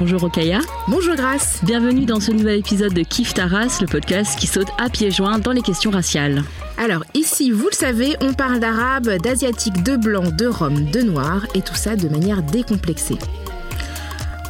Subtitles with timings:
[0.00, 0.60] Bonjour Okaya.
[0.88, 1.60] Bonjour Grace.
[1.62, 5.38] Bienvenue dans ce nouvel épisode de Kif Taras, le podcast qui saute à pieds joints
[5.38, 6.42] dans les questions raciales.
[6.78, 11.46] Alors ici, vous le savez, on parle d'arabe, d'asiatique, de blanc, de rhum, de noir
[11.54, 13.18] et tout ça de manière décomplexée.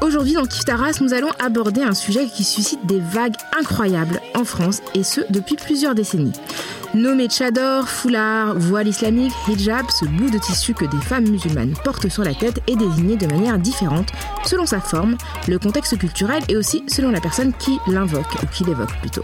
[0.01, 4.45] Aujourd'hui dans Kif Taras, nous allons aborder un sujet qui suscite des vagues incroyables en
[4.45, 6.33] France et ce depuis plusieurs décennies.
[6.93, 12.09] Nommé tchador, foulard, voile islamique, hijab, ce bout de tissu que des femmes musulmanes portent
[12.09, 14.09] sur la tête est désigné de manière différente
[14.45, 15.17] selon sa forme,
[15.47, 19.23] le contexte culturel et aussi selon la personne qui l'invoque, ou qui l'évoque plutôt.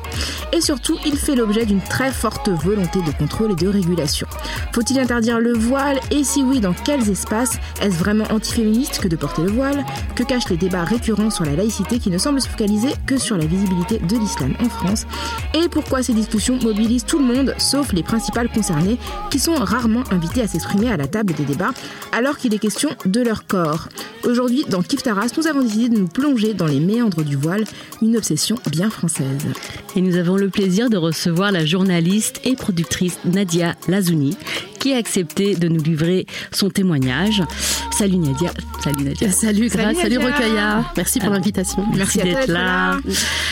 [0.53, 4.29] Et surtout, il fait l'objet d'une très forte volonté de contrôle et de régulation.
[4.73, 5.99] Faut-il interdire le voile?
[6.13, 7.59] Et si oui, dans quels espaces?
[7.83, 9.85] Est-ce vraiment antiféministe que de porter le voile?
[10.15, 13.37] Que cachent les débats récurrents sur la laïcité qui ne semblent se focaliser que sur
[13.37, 15.07] la visibilité de l'islam en France?
[15.55, 17.55] Et pourquoi ces discussions mobilisent tout le monde?
[17.59, 18.99] Sauf les principales concernées,
[19.31, 21.73] qui sont rarement invitées à s'exprimer à la table des débats,
[22.13, 23.89] alors qu'il est question de leur corps.
[24.25, 27.65] Aujourd'hui, dans Kif Taras, nous avons décidé de nous plonger dans les méandres du voile,
[28.03, 29.47] une obsession bien française.
[29.95, 34.37] Et nous avons le plaisir de recevoir la journaliste et productrice Nadia Lazouni,
[34.79, 37.43] qui a accepté de nous livrer son témoignage.
[37.91, 38.51] Salut Nadia.
[38.83, 39.31] Salut Nadia.
[39.33, 40.85] Salut Grace, salut, Recueilla.
[40.97, 41.85] Merci pour l'invitation.
[41.95, 42.99] Merci, d'être là.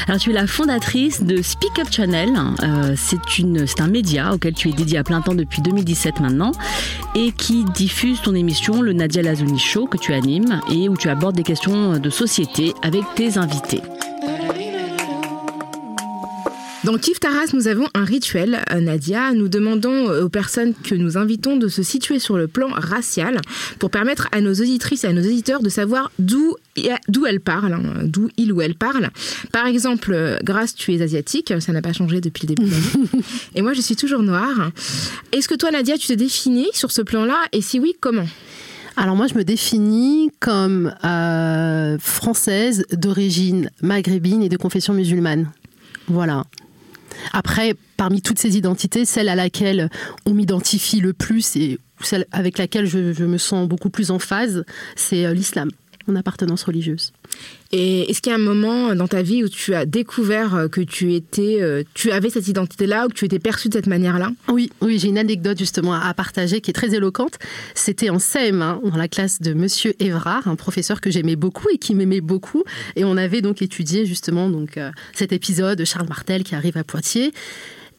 [0.06, 2.31] Alors tu es la fondatrice de Speak Up Channel.
[2.62, 6.20] Euh, c'est une, c'est un média auquel tu es dédié à plein temps depuis 2017
[6.20, 6.53] maintenant
[7.14, 11.09] et qui diffuse ton émission le Nadia Lazouni Show que tu animes et où tu
[11.09, 13.81] abordes des questions de société avec tes invités.
[16.84, 19.33] Dans Kif Taras, nous avons un rituel, euh, Nadia.
[19.33, 23.41] Nous demandons euh, aux personnes que nous invitons de se situer sur le plan racial
[23.78, 26.56] pour permettre à nos auditrices et à nos auditeurs de savoir d'où
[27.09, 29.09] d'où elles parlent, hein, d'où il ou elle parle.
[29.50, 32.75] Par exemple, euh, Grâce, tu es asiatique, ça n'a pas changé depuis le début de
[32.75, 33.23] l'année.
[33.55, 34.71] et moi, je suis toujours noire.
[35.33, 37.37] Est-ce que toi, Nadia, tu te définis sur ce plan-là?
[37.53, 38.27] Et si oui, comment?
[38.97, 45.50] Alors moi, je me définis comme euh, française d'origine maghrébine et de confession musulmane.
[46.09, 46.44] Voilà.
[47.32, 49.91] Après, parmi toutes ces identités, celle à laquelle
[50.26, 54.64] on m'identifie le plus et celle avec laquelle je, me sens beaucoup plus en phase,
[54.97, 55.70] c'est euh, l'islam,
[56.06, 57.12] mon appartenance religieuse.
[57.72, 60.69] Et est-ce qu'il y a un moment dans ta vie où tu as découvert euh,
[60.69, 63.87] que tu étais, euh, tu avais cette identité-là ou que tu étais perçue de cette
[63.87, 64.31] manière-là?
[64.48, 67.38] Oui, oui, j'ai une anecdote justement à partager qui est très éloquente.
[67.75, 71.78] C'était en CM1 dans la classe de Monsieur Évrard, un professeur que j'aimais beaucoup et
[71.78, 72.62] qui m'aimait beaucoup,
[72.97, 76.76] et on avait donc étudié justement donc euh, cet épisode de Charles Martel qui arrive
[76.76, 77.32] à Poitiers.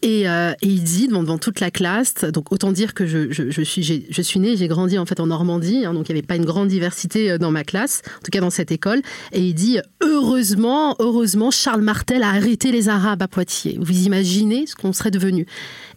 [0.03, 4.22] Euh, et, il dit devant, toute la classe, donc autant dire que je, suis, je
[4.22, 6.45] suis née, j'ai grandi en fait en Normandie, hein, donc il n'y avait pas une
[6.45, 9.01] grande diversité euh, dans ma classe, en tout cas dans cette école.
[9.31, 13.78] Et il dit heureusement, heureusement, Charles Martel a arrêté les Arabes à Poitiers.
[13.81, 15.45] Vous imaginez ce qu'on serait devenu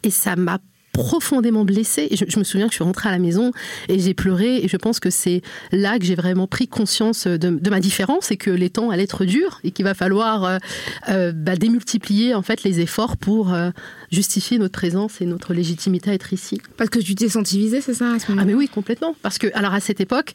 [0.03, 0.59] Et ça m'a
[0.99, 2.09] profondément blessée.
[2.13, 3.53] Je, me souviens que je suis rentrée à la maison
[3.89, 4.57] et j'ai pleuré.
[4.57, 5.43] Et je pense que c'est
[5.73, 9.25] là que j'ai vraiment pris conscience de, ma différence et que les temps allaient être
[9.25, 10.59] durs et qu'il va falloir euh,
[11.09, 13.71] euh, bah, démultiplier en fait les efforts pour euh,
[14.11, 16.61] justifier notre présence et notre légitimité à être ici.
[16.77, 19.15] Parce que tu t'es senti visée, c'est ça à ce moment Ah mais oui, complètement.
[19.23, 20.33] Parce que alors à cette époque,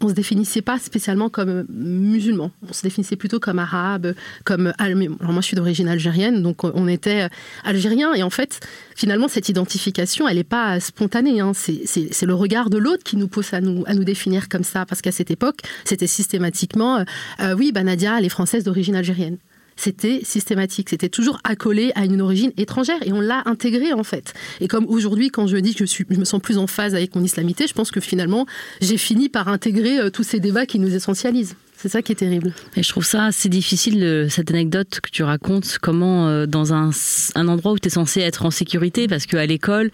[0.00, 2.50] on se définissait pas spécialement comme musulman.
[2.68, 4.14] On se définissait plutôt comme arabe,
[4.44, 7.28] comme alors moi je suis d'origine algérienne, donc on était
[7.64, 8.60] algérien et en fait
[8.94, 11.40] finalement cette identification elle n'est pas spontanée.
[11.40, 11.52] Hein.
[11.54, 14.86] C'est le regard de l'autre qui nous pousse à nous, à nous définir comme ça.
[14.86, 17.04] Parce qu'à cette époque, c'était systématiquement, euh,
[17.40, 19.38] euh, oui, bah Nadia, elle est française d'origine algérienne
[19.76, 24.34] c'était systématique, c'était toujours accolé à une origine étrangère et on l'a intégré en fait.
[24.60, 27.22] Et comme aujourd'hui, quand je dis que je, me sens plus en phase avec mon
[27.22, 28.46] islamité, je pense que finalement,
[28.80, 31.56] j'ai fini par intégrer euh, tous ces débats qui nous essentialisent.
[31.76, 32.52] C'est ça qui est terrible.
[32.76, 36.90] Et je trouve ça assez difficile, cette anecdote que tu racontes, comment dans un,
[37.34, 39.90] un endroit où tu es censé être en sécurité, parce qu'à l'école,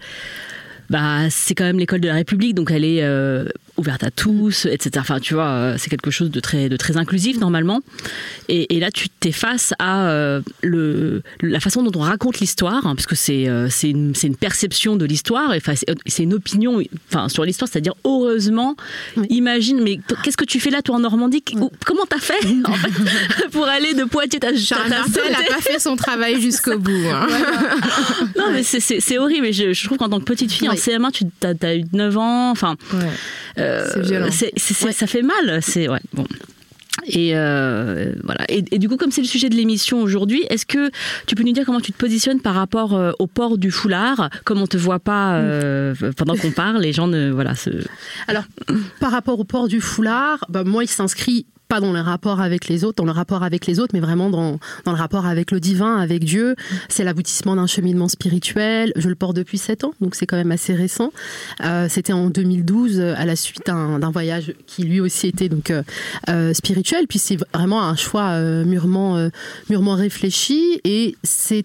[0.89, 3.01] bah, c'est quand même l'école de la République, donc elle est
[3.81, 4.91] ouverte à tous, etc.
[4.99, 7.81] Enfin, tu vois, c'est quelque chose de très, de très inclusif normalement.
[8.47, 13.05] Et, là, tu t'es face à le, la façon dont on raconte l'histoire, hein, parce
[13.05, 15.53] que c'est c'est une, une, perception de l'histoire,
[16.05, 18.75] c'est une opinion enfin, sur l'histoire, c'est-à-dire heureusement,
[19.29, 21.43] imagine, mais qu'est-ce que tu fais là, toi, en Normandie?
[21.43, 22.39] Comment t'as fait,
[23.51, 24.39] pour aller de Poitiers?
[24.43, 26.91] À Charles Martel n'a pas fait son travail jusqu'au bout.
[26.91, 27.27] Hein.
[28.37, 29.47] non, mais c'est horrible.
[29.47, 31.25] Et je, je trouve qu'en tant que petite fille en CM1, tu
[31.65, 32.51] as, eu 9 ans.
[32.51, 32.75] Enfin,
[33.57, 34.29] euh, c'est violent.
[34.31, 35.59] Ça fait mal.
[35.61, 35.99] C'est ouais.
[36.13, 36.25] Bon.
[37.07, 38.45] Et euh, voilà.
[38.49, 40.91] Et, du coup, comme c'est le sujet de l'émission aujourd'hui, est-ce que
[41.25, 44.29] tu peux nous dire comment tu te positionnes par rapport euh, au port du foulard?
[44.43, 47.55] Comme on te voit pas euh, pendant qu'on parle, les gens ne voilà.
[47.55, 47.69] Se...
[48.27, 48.43] Alors,
[48.99, 52.67] par rapport au port du foulard, bah, moi, il s'inscrit pas dans le rapport avec
[52.67, 55.51] les autres, dans le rapport avec les autres, mais vraiment dans, dans le rapport avec
[55.51, 56.57] le divin, avec Dieu.
[56.89, 58.91] C'est l'aboutissement d'un cheminement spirituel.
[58.97, 61.13] Je le porte depuis 7 ans, donc c'est quand même assez récent.
[61.63, 65.81] Euh, C'était en 2012, à la suite d'un voyage qui lui aussi était donc euh,
[66.27, 67.07] euh, spirituel.
[67.07, 69.29] Puis c'est vraiment un choix euh, mûrement,
[69.69, 71.63] mûrement réfléchi et c'est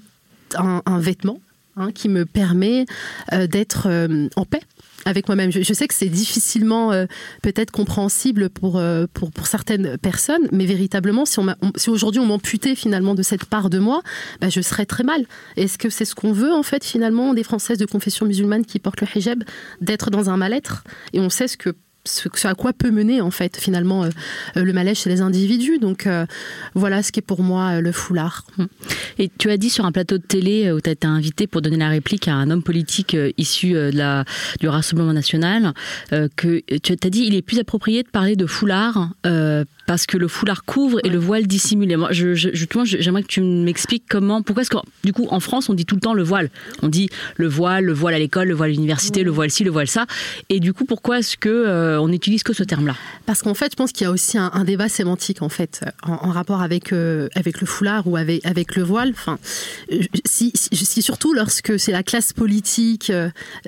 [0.55, 1.41] un, un, vêtement
[1.77, 2.87] hein, qui me permet
[3.33, 3.89] d'être
[4.37, 4.61] en paix
[5.07, 5.51] avec moi-même.
[5.51, 7.07] Je, sais que c'est difficilement euh,
[7.43, 13.15] peut-être compréhensible pour, euh, pour, pour, certaines personnes, mais véritablement, si aujourd'hui on m'amputait finalement
[13.15, 14.03] de cette part de moi,
[14.41, 15.25] bah, je serais très mal.
[15.57, 18.81] Est-ce que c'est ce qu'on veut en fait finalement des Françaises de confession musulmane qui
[18.81, 19.45] portent le hijab,
[19.81, 20.83] d'être dans un mal-être?
[21.13, 21.71] Et on sait ce que
[22.07, 24.11] ce, à quoi peut mener en fait finalement euh,
[24.57, 25.79] euh, le malaise chez les individus.
[25.79, 26.27] Donc euh,
[26.75, 28.45] voilà ce qui est pour moi le foulard.
[28.59, 28.69] Hum.
[29.19, 31.63] Et tu as dit sur un plateau de télé où tu as été invité pour
[31.63, 34.25] donner la réplique à un homme politique issu de la,
[34.61, 35.73] du Rassemblement national
[36.37, 39.11] que tu as dit il est plus approprié de parler de foulard
[39.87, 41.97] parce que le foulard couvre et le voile dissimule.
[41.97, 45.75] moi, je, j'aimerais que tu m'expliques comment, pourquoi est-ce que, du coup, en France, on
[45.75, 46.51] dit tout le temps le voile.
[46.83, 49.65] On dit le voile, le voile à l'école, le voile à l'université, le voile ci,
[49.65, 50.07] le voile ça.
[50.49, 52.97] Et du coup, pourquoi est-ce que euh, on n'utilise que ce terme-là?
[53.27, 56.31] Parce qu'en fait, je pense qu'il y a aussi un, débat sémantique, en fait, en,
[56.31, 59.11] rapport avec, euh, avec le foulard ou avec, avec le voile.
[59.11, 59.39] Enfin,
[60.25, 63.13] si, si, surtout lorsque c'est la classe politique,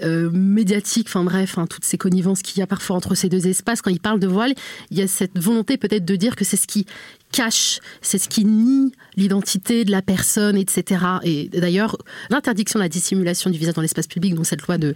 [0.02, 3.46] euh, médiatique, enfin bref, hein, toutes ces connivences qu'il y a parfois entre ces deux
[3.46, 4.54] espaces, quand ils parlent de voile,
[4.90, 6.86] il y a cette volonté peut-être de dire que c'est ce qui
[7.32, 11.04] cache, c'est ce qui nie l'identité de la personne, etc.
[11.24, 11.96] Et d'ailleurs,
[12.30, 14.94] l'interdiction de la dissimulation du visage dans l'espace public, dans cette loi de,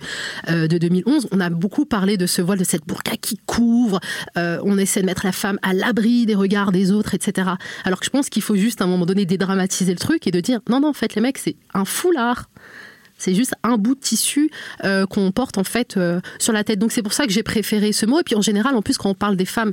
[0.49, 4.01] euh, de 2011, on a beaucoup parlé de ce voile, de cette burqa qui couvre,
[4.37, 7.51] euh, on essaie de mettre la femme à l'abri des regards des autres, etc.
[7.85, 10.31] Alors que je pense qu'il faut juste à un moment donné dédramatiser le truc et
[10.31, 12.49] de dire, non, non, en fait, les mecs, c'est un foulard.
[13.19, 14.51] C'est juste un bout de tissu
[14.83, 15.97] euh, qu'on porte en fait
[16.41, 16.81] sur la tête.
[16.81, 18.19] Donc c'est pour ça que j'ai préféré ce mot.
[18.19, 19.73] Et puis en général, en plus, quand on parle des femmes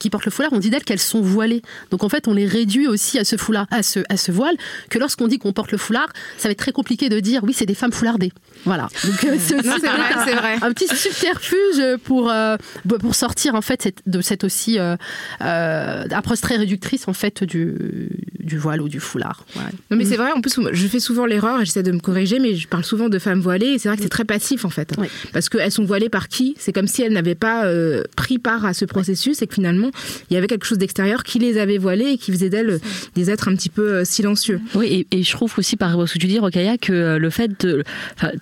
[0.00, 1.62] qui portent le foulard, on dit d'elles qu'elles sont voilées.
[1.90, 4.56] Donc en fait, on les réduit aussi à ce foulard, à ce, à ce voile,
[4.88, 6.08] que lorsqu'on dit qu'on porte le foulard,
[6.38, 8.32] ça va être très compliqué de dire oui, c'est des femmes foulardées.
[8.64, 8.88] Voilà.
[9.04, 12.56] Donc euh, c'est vrai, un petit subterfuge pour, euh,
[12.98, 14.96] pour sortir en fait de cette aussi euh,
[15.40, 18.08] approche très réductrice en fait du,
[18.40, 19.44] du voile ou du foulard.
[19.90, 22.38] Non mais c'est vrai, en plus je fais souvent l'erreur et j'essaie de me corriger,
[22.38, 24.70] mais je parle souvent de femmes voilées et c'est vrai que c'est très passif en
[24.70, 24.94] fait.
[25.34, 26.54] Parce qu'elles sont voilées par qui?
[26.58, 27.70] C'est comme si elles n'avaient pas
[28.16, 29.89] pris part à ce processus et que finalement
[30.30, 32.80] il y avait quelque chose d'extérieur qui les avait voilées et qui faisait d'elles
[33.14, 34.60] des êtres un petit peu euh, silencieux.
[34.74, 37.64] Oui, et, je trouve aussi, par ce que tu dis, Rokaya, que euh, le fait
[37.64, 37.84] de.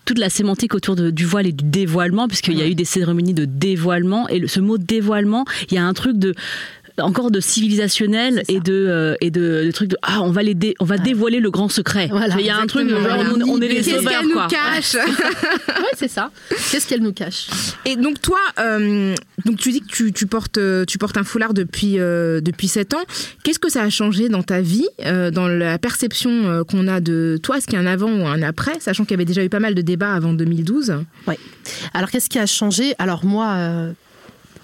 [0.04, 3.34] toute la sémantique autour du voile et du dévoilement, puisqu'il y a eu des cérémonies
[3.34, 6.34] de dévoilement, et ce mot dévoilement, il y a un truc de
[7.00, 10.84] encore de civilisationnel et de euh, et de, trucs de ah on va les on
[10.84, 12.10] va dévoiler le grand secret.
[12.38, 13.00] il y a un truc genre,
[13.46, 14.94] on, est les Qu'est-ce qu'elle nous cache
[15.68, 16.30] Ouais, c'est ça.
[16.70, 17.48] Qu'est-ce qu'elle nous cache
[17.84, 19.14] Et donc toi euh,
[19.44, 22.94] donc tu dis que tu, tu, portes tu portes un foulard depuis euh, depuis 7
[22.94, 23.04] ans.
[23.44, 27.58] Qu'est-ce que ça a changé dans ta vie dans la perception qu'on a de toi?
[27.58, 29.48] Est-ce qu'il y a un avant ou un après sachant qu'il y avait déjà eu
[29.48, 30.94] pas mal de débats avant 2012
[31.26, 31.34] Oui.
[31.94, 32.94] Alors qu'est-ce qui a changé?
[32.98, 33.94] Alors moi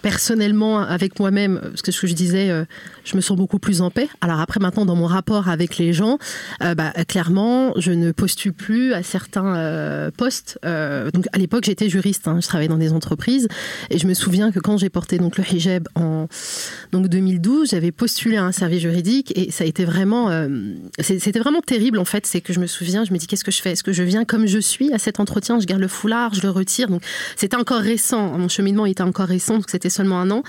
[0.05, 2.67] personnellement avec moi-même, parce que ce que je disais, euh,
[3.05, 4.07] je me sens beaucoup plus en paix.
[4.21, 6.19] Alors après, maintenant, dans mon rapport avec les gens,
[6.63, 10.59] euh, bah, clairement, je ne postule plus à certains euh, postes.
[10.63, 13.49] donc à l'époque, j'étais juriste, hein, je travaillais dans des entreprises,
[13.89, 16.29] et je me souviens que quand j'ai porté donc le hijab en
[16.93, 20.29] donc 2012, j'avais postulé à un service juridique, et ça a été vraiment,
[21.01, 22.27] c'était vraiment terrible en fait.
[22.27, 23.73] C'est que je me souviens, je me dis qu'est-ce que je fais?
[23.73, 25.61] Est-ce que je viens comme je suis à cet entretien?
[25.61, 26.91] Je garde le foulard, je le retire.
[26.91, 27.03] Donc
[27.37, 28.37] c'était encore récent.
[28.39, 30.43] Mon cheminement était encore récent, donc c'était seulement un an.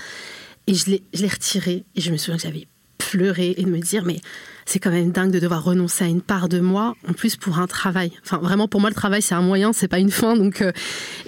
[0.66, 1.84] Et je l'ai retiré.
[1.94, 2.66] Et je me souviens que j'avais
[2.98, 4.20] pleuré et de me dire, mais
[4.66, 7.60] c'est quand même dingue de devoir renoncer à une part de moi, en plus pour
[7.60, 8.12] un travail.
[8.24, 10.36] Enfin, vraiment, pour moi, le travail, c'est un moyen, c'est pas une fin.
[10.36, 10.72] Donc, euh,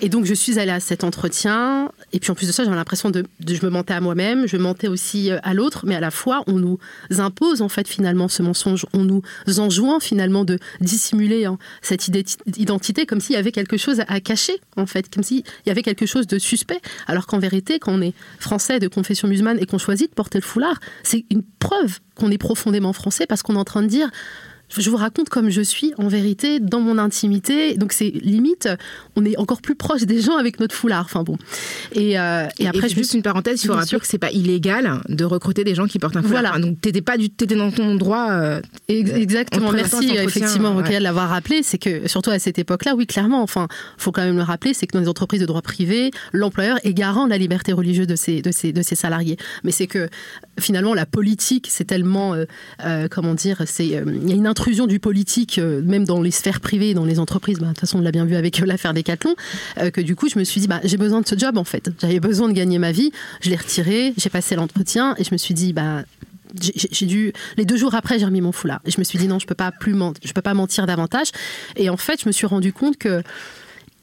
[0.01, 1.91] et donc, je suis allée à cet entretien.
[2.13, 4.57] Et puis, en plus de ça, j'avais l'impression de, je me mentais à moi-même, je
[4.57, 6.79] mentais aussi euh, à l'autre, mais à la fois, on nous
[7.17, 8.87] impose, en fait, finalement, ce mensonge.
[8.93, 9.23] On nous
[9.59, 12.11] enjoint, finalement, de dissimuler hein, cette
[12.57, 15.83] identité comme s'il y avait quelque chose à cacher, en fait, comme s'il y avait
[15.83, 16.81] quelque chose de suspect.
[17.07, 20.39] Alors qu'en vérité, quand on est français de confession musulmane et qu'on choisit de porter
[20.39, 23.89] le foulard, c'est une preuve qu'on est profondément français parce qu'on est en train de
[23.89, 24.11] dire
[24.77, 27.75] je vous raconte comme je suis en vérité dans mon intimité.
[27.77, 28.69] Donc c'est limite,
[29.17, 31.05] on est encore plus proche des gens avec notre foulard.
[31.05, 31.37] Enfin bon.
[31.93, 35.25] Et, euh, et après, juste une parenthèse, il faut rappeler que c'est pas illégal de
[35.25, 36.53] recruter des gens qui portent un foulard.
[36.53, 36.59] Voilà.
[36.59, 38.31] donc t'étais pas du, étais dans ton droit.
[38.31, 39.73] Euh, Exactement.
[39.73, 40.99] Merci effectivement ouais.
[40.99, 41.63] de l'avoir rappelé.
[41.63, 43.43] C'est que surtout à cette époque-là, oui clairement.
[43.43, 46.79] Enfin, faut quand même le rappeler, c'est que dans les entreprises de droit privé, l'employeur
[46.85, 49.37] est garant de la liberté religieuse de ses de ses de ses salariés.
[49.65, 50.09] Mais c'est que
[50.61, 52.35] finalement la politique, c'est tellement
[52.85, 56.33] euh, comment dire, c'est il y a une intrusion du politique, euh, même dans les
[56.33, 58.67] sphères privées, dans les entreprises, bah, de toute façon on l'a bien vu avec euh,
[58.67, 59.37] l'affaire Decathlon,
[59.79, 61.65] euh, que du coup je me suis dit, bah, j'ai besoin de ce job en
[61.65, 61.91] fait.
[62.01, 65.37] J'avais besoin de gagner ma vie, je l'ai retiré, j'ai passé l'entretien et je me
[65.37, 66.03] suis dit, bah,
[66.61, 68.81] j'ai dû les deux jours après j'ai remis mon foulard.
[68.85, 71.29] Et je me suis dit non je peux pas plus je peux pas mentir davantage.
[71.77, 73.23] Et en fait je me suis rendu compte que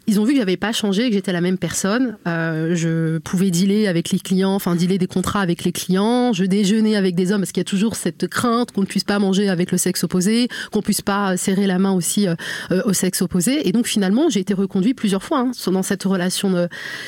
[0.07, 2.17] ils ont vu que j'avais pas changé, que j'étais la même personne.
[2.27, 6.31] Euh, je pouvais dealer avec les clients, enfin dealer des contrats avec les clients.
[6.33, 9.03] Je déjeunais avec des hommes parce qu'il y a toujours cette crainte qu'on ne puisse
[9.03, 12.35] pas manger avec le sexe opposé, qu'on puisse pas serrer la main aussi euh,
[12.71, 13.67] euh, au sexe opposé.
[13.67, 16.67] Et donc finalement, j'ai été reconduit plusieurs fois hein, dans cette relation de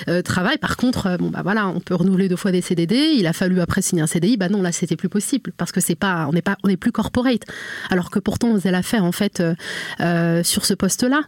[0.10, 0.58] euh, travail.
[0.58, 2.96] Par contre, bon bah voilà, on peut renouveler deux fois des CDD.
[3.16, 4.38] Il a fallu après signer un CDI.
[4.38, 6.78] Bah non, là c'était plus possible parce que c'est pas, on n'est pas, on n'est
[6.78, 7.44] plus corporate.
[7.90, 9.44] Alors que pourtant on faisait l'affaire en fait
[10.44, 11.22] sur ce poste-là.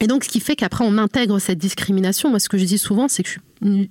[0.00, 2.28] Et donc, ce qui fait qu'après, on intègre cette discrimination.
[2.28, 3.40] Moi, ce que je dis souvent, c'est que je suis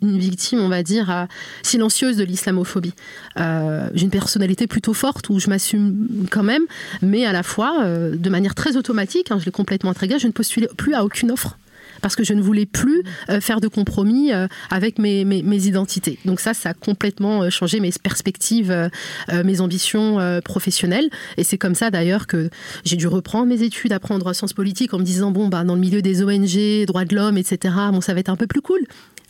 [0.01, 1.25] une, victime, on va dire, euh,
[1.63, 2.93] silencieuse de l'islamophobie.
[3.39, 6.63] Euh, j'ai une personnalité plutôt forte où je m'assume quand même,
[7.01, 10.27] mais à la fois, euh, de manière très automatique, hein, je l'ai complètement intégré, je
[10.27, 11.57] ne postule plus à aucune offre
[12.05, 15.23] parce que je ne voulais plus euh, faire de compromis euh, avec mes,
[15.65, 16.19] identités.
[16.23, 18.91] Donc ça, ça a complètement euh, changé mes perspectives,
[19.31, 21.09] mes ambitions professionnelles.
[21.37, 22.51] Et c'est comme ça d'ailleurs que
[22.83, 25.79] j'ai dû reprendre mes études, apprendre sciences politiques en me disant, bon, bah, dans le
[25.79, 28.81] milieu des ONG, droits de l'homme, etc., bon, ça va être un peu plus cool.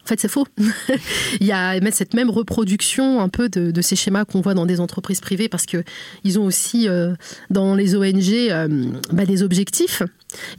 [0.03, 0.45] En fait, c'est faux.
[1.39, 4.81] il y a cette même reproduction un peu de, ces schémas qu'on voit dans des
[4.81, 5.83] entreprises privées parce que
[6.25, 6.87] ils ont aussi
[7.49, 8.49] dans les ONG
[9.11, 10.03] bah, des objectifs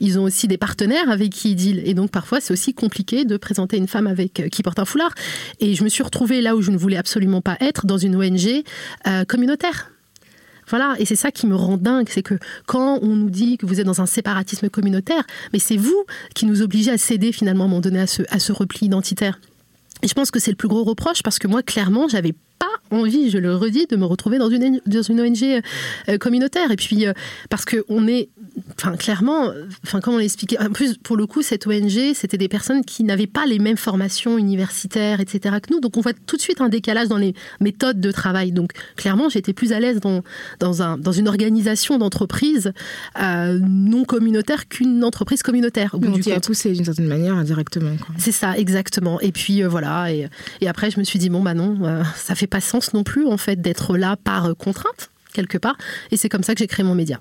[0.01, 1.83] ils ont aussi des partenaires avec qui ils dealent.
[1.85, 4.85] Et donc, parfois, c'est aussi compliqué de présenter une femme avec euh, qui porte un
[4.85, 5.15] foulard.
[5.61, 8.17] Et je me suis retrouvée là où je ne voulais absolument pas être, dans une
[8.17, 8.63] ONG
[9.07, 9.91] euh, communautaire.
[10.69, 12.35] Voilà, et c'est ça qui me rend dingue, c'est que
[12.67, 16.05] quand on nous dit que vous êtes dans un séparatisme communautaire, mais c'est vous
[16.35, 19.39] qui nous obligez à céder finalement à un à ce, à ce repli identitaire.
[20.03, 22.67] Et je pense que c'est le plus gros reproche parce que moi, clairement, j'avais pas
[22.91, 25.63] envie, je le redis, de me retrouver dans une, dans une ONG
[26.09, 26.71] euh, communautaire.
[26.71, 27.07] Et puis,
[27.49, 28.29] parce qu'on est
[28.79, 29.53] enfin clairement,
[29.85, 33.27] enfin comment l'expliquer En plus, pour le coup, cette ONG, c'était des personnes qui n'avaient
[33.27, 35.57] pas les mêmes formations universitaires, etc.
[35.63, 35.81] que nous.
[35.81, 38.53] Donc on voit tout de suite un décalage dans les méthodes de travail.
[38.53, 40.23] Donc clairement, j'étais plus à l'aise dans,
[40.61, 42.73] dans, un, dans une organisation d'entreprise
[43.21, 45.95] euh, non communautaire qu'une entreprise communautaire.
[45.95, 47.97] Au bout a poussé d'une certaine manière indirectement.
[48.19, 49.21] C'est ça, exactement.
[49.21, 50.13] Et puis euh, voilà.
[50.13, 50.29] Et,
[50.61, 53.05] et, après, je me suis dit bon bah non, euh, ça fait pas sens non
[53.05, 55.77] plus en fait d'être là par contrainte quelque part.
[56.11, 57.21] Et c'est comme ça que j'ai créé mon média.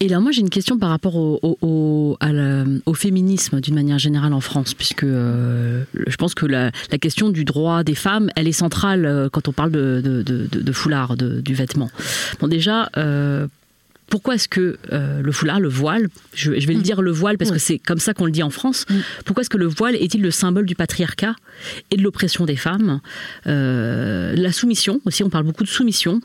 [0.00, 2.16] Et là, moi, j'ai une question par rapport au,
[2.94, 7.84] féminisme d'une manière générale en France, puisque euh, je pense que la, question du droit
[7.84, 11.54] des femmes, elle est centrale euh, quand on parle de, de, de, de foulard, du
[11.54, 11.90] vêtement.
[12.40, 13.46] Bon, déjà, euh,
[14.08, 16.82] pourquoi est-ce que euh, le foulard, le voile, je, vais le mm.
[16.82, 18.94] dire le voile parce que c'est comme ça qu'on le dit en France, mm.
[19.24, 21.34] pourquoi est-ce que le voile est-il le symbole du patriarcat
[21.90, 23.00] et de l'oppression des femmes?
[23.46, 26.20] Euh, La soumission aussi, on parle beaucoup de soumission,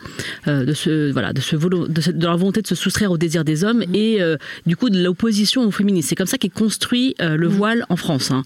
[0.48, 3.64] euh, de, ce, voilà, de, ce de, leur volonté de se soustraire au désir des
[3.64, 3.96] hommes mm.
[3.96, 4.20] et
[4.66, 6.10] du coup de l'opposition au féminisme.
[6.10, 8.32] C'est comme ça qu'est construit le voile en France.
[8.32, 8.44] Hein.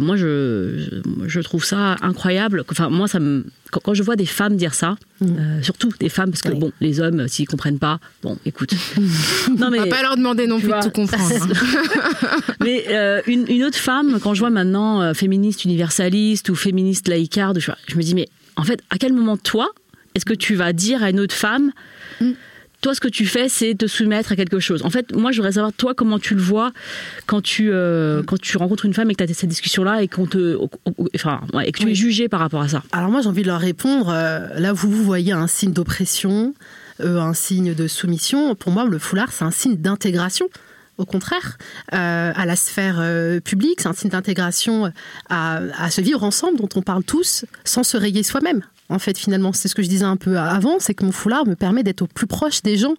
[0.00, 2.64] moi, je, je trouve ça incroyable.
[2.70, 3.44] Enfin, moi, ça me
[3.82, 5.26] quand, je vois des femmes dire ça, mm.
[5.26, 8.74] euh, surtout des femmes, parce que bon, les hommes, euh, s'ils comprennent pas, bon, écoute.
[9.58, 11.32] non, mais, On va pas leur demander non plus de tout comprendre.
[11.34, 12.40] Hein.
[12.60, 17.70] mais euh, une, autre femme, quand je vois maintenant féministe universaliste ou féministe laïcarde, je,
[17.86, 19.68] je, me dis, mais en fait, à quel moment toi,
[20.14, 21.72] est-ce que tu vas dire à une autre femme,
[22.20, 22.32] mm
[22.84, 24.82] toi, ce que tu fais, c'est te soumettre à quelque chose.
[24.82, 26.70] En fait, moi, je voudrais savoir, toi, comment tu le vois
[27.24, 30.08] quand tu, euh, quand tu rencontres une femme et que tu as cette discussion-là et,
[30.08, 30.58] qu'on te,
[31.14, 32.82] enfin, et que tu es jugé par rapport à ça.
[32.92, 34.10] Alors, moi, j'ai envie de leur répondre.
[34.10, 36.52] Euh, là, vous, vous voyez un signe d'oppression,
[37.00, 38.54] euh, un signe de soumission.
[38.54, 40.46] Pour moi, le foulard, c'est un signe d'intégration
[40.96, 41.58] au contraire,
[41.90, 43.02] à la sphère
[43.42, 43.80] publique.
[43.80, 44.92] C'est un signe d'intégration
[45.28, 48.62] à, à, ce vivre ensemble dont on parle tous sans se rayer soi-même.
[48.90, 49.52] En fait, finalement.
[49.52, 52.02] C'est ce que je disais un peu avant, c'est que mon foulard me permet d'être
[52.02, 52.94] au plus proche des gens.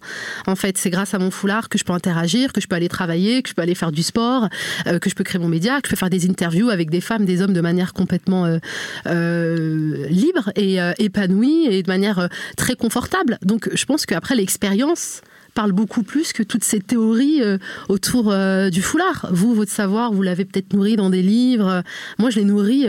[0.46, 2.88] En fait, c'est grâce à mon foulard que je peux interagir, que je peux aller
[2.88, 4.48] travailler, que je peux aller faire du sport,
[4.86, 7.00] euh, que je peux créer mon média, que je peux faire des interviews avec des
[7.00, 8.58] femmes, des hommes de manière complètement euh,
[9.06, 13.38] euh, libre et épanouie et de manière très confortable.
[13.42, 15.20] Donc, je pense qu'après l'expérience,
[15.54, 17.40] parle beaucoup plus que toutes ces théories
[17.88, 18.34] autour
[18.70, 19.26] du foulard.
[19.30, 21.82] Vous, votre savoir, vous l'avez peut-être nourri dans des livres.
[22.18, 22.86] Moi, je l'ai nourri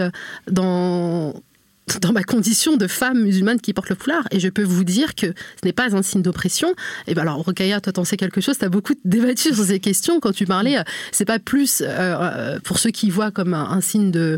[0.51, 1.33] dans
[2.01, 4.23] dans ma condition de femme musulmane qui porte le foulard.
[4.31, 6.73] Et je peux vous dire que ce n'est pas un signe d'oppression.
[7.07, 8.57] Et ben alors, Rokaya, toi, t'en sais quelque chose.
[8.57, 10.19] Tu as beaucoup débattu sur ces questions.
[10.19, 10.77] Quand tu parlais,
[11.11, 14.37] c'est pas plus, euh, euh, pour ceux qui voient comme un, signe de.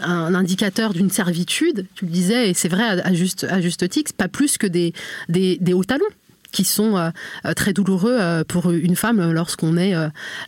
[0.00, 4.12] un indicateur d'une servitude, tu le disais, et c'est vrai à, juste, à juste titre,
[4.14, 4.92] pas plus que des,
[5.28, 6.04] des, des hauts talons
[6.50, 7.10] qui sont euh,
[7.46, 9.94] euh, très douloureux euh, pour une femme lorsqu'on est,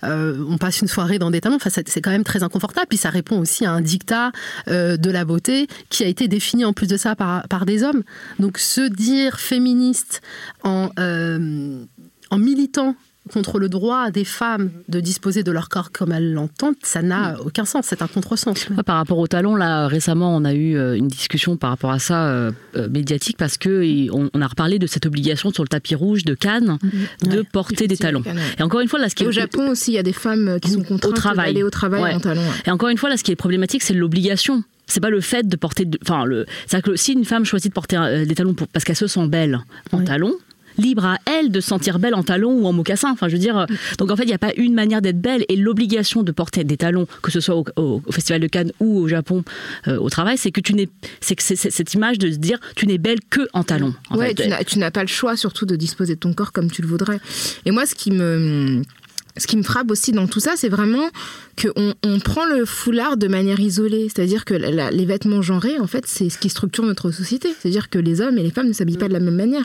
[0.02, 1.56] on passe une soirée dans des talons.
[1.56, 2.86] Enfin, c'est quand même très inconfortable.
[2.88, 4.32] Puis ça répond aussi à un dictat
[4.66, 8.02] de la beauté qui a été défini en plus de ça par, par des hommes.
[8.38, 10.20] Donc se dire féministe
[10.64, 12.96] en, en militant
[13.30, 17.40] contre le droit des femmes de disposer de leur corps comme elles l'entendent, ça n'a
[17.40, 18.66] aucun sens, c'est un contresens.
[18.84, 21.98] par rapport au talon, là, récemment, on a eu euh, une discussion par rapport à
[21.98, 25.94] ça euh, euh, médiatique parce que on, a reparlé de cette obligation sur le tapis
[25.94, 27.30] rouge de Cannes mhm.
[27.32, 28.22] de porter des talons.
[28.58, 29.26] Et encore une fois, là, ce qui est...
[29.26, 32.20] au Japon aussi, il y a des femmes qui sont contraintes d'aller au travail en
[32.20, 32.42] talons.
[32.66, 35.48] Et encore une fois, là, ce qui est problématique, c'est l'obligation c'est pas le fait
[35.48, 38.84] de porter enfin le c'est que si une femme choisit de porter des talons parce
[38.84, 39.60] qu'elle se sent belle
[39.92, 40.34] en talons
[40.78, 43.10] libre à elle de se sentir belle en talons ou en mocassin.
[43.10, 43.66] Enfin, je veux dire,
[43.98, 46.64] donc en fait, il n'y a pas une manière d'être belle et l'obligation de porter
[46.64, 49.44] des talons, que ce soit au, Festival de Cannes ou au Japon
[49.88, 50.88] euh, au travail, c'est que tu n'es,
[51.20, 53.94] c'est que c'est cette image de se dire, tu n'es belle que en talons.
[54.10, 56.88] ouais, tu n'as pas le choix surtout de disposer de ton corps comme tu le
[56.88, 57.20] voudrais.
[57.64, 58.82] Et moi, ce qui me
[59.36, 61.08] ce qui me frappe aussi dans tout ça, c'est vraiment
[61.60, 64.08] qu'on on prend le foulard de manière isolée.
[64.12, 67.48] C'est-à-dire que les vêtements genrés, en fait, c'est ce qui structure notre société.
[67.58, 69.64] C'est-à-dire que les hommes et les femmes ne s'habillent pas de la même manière.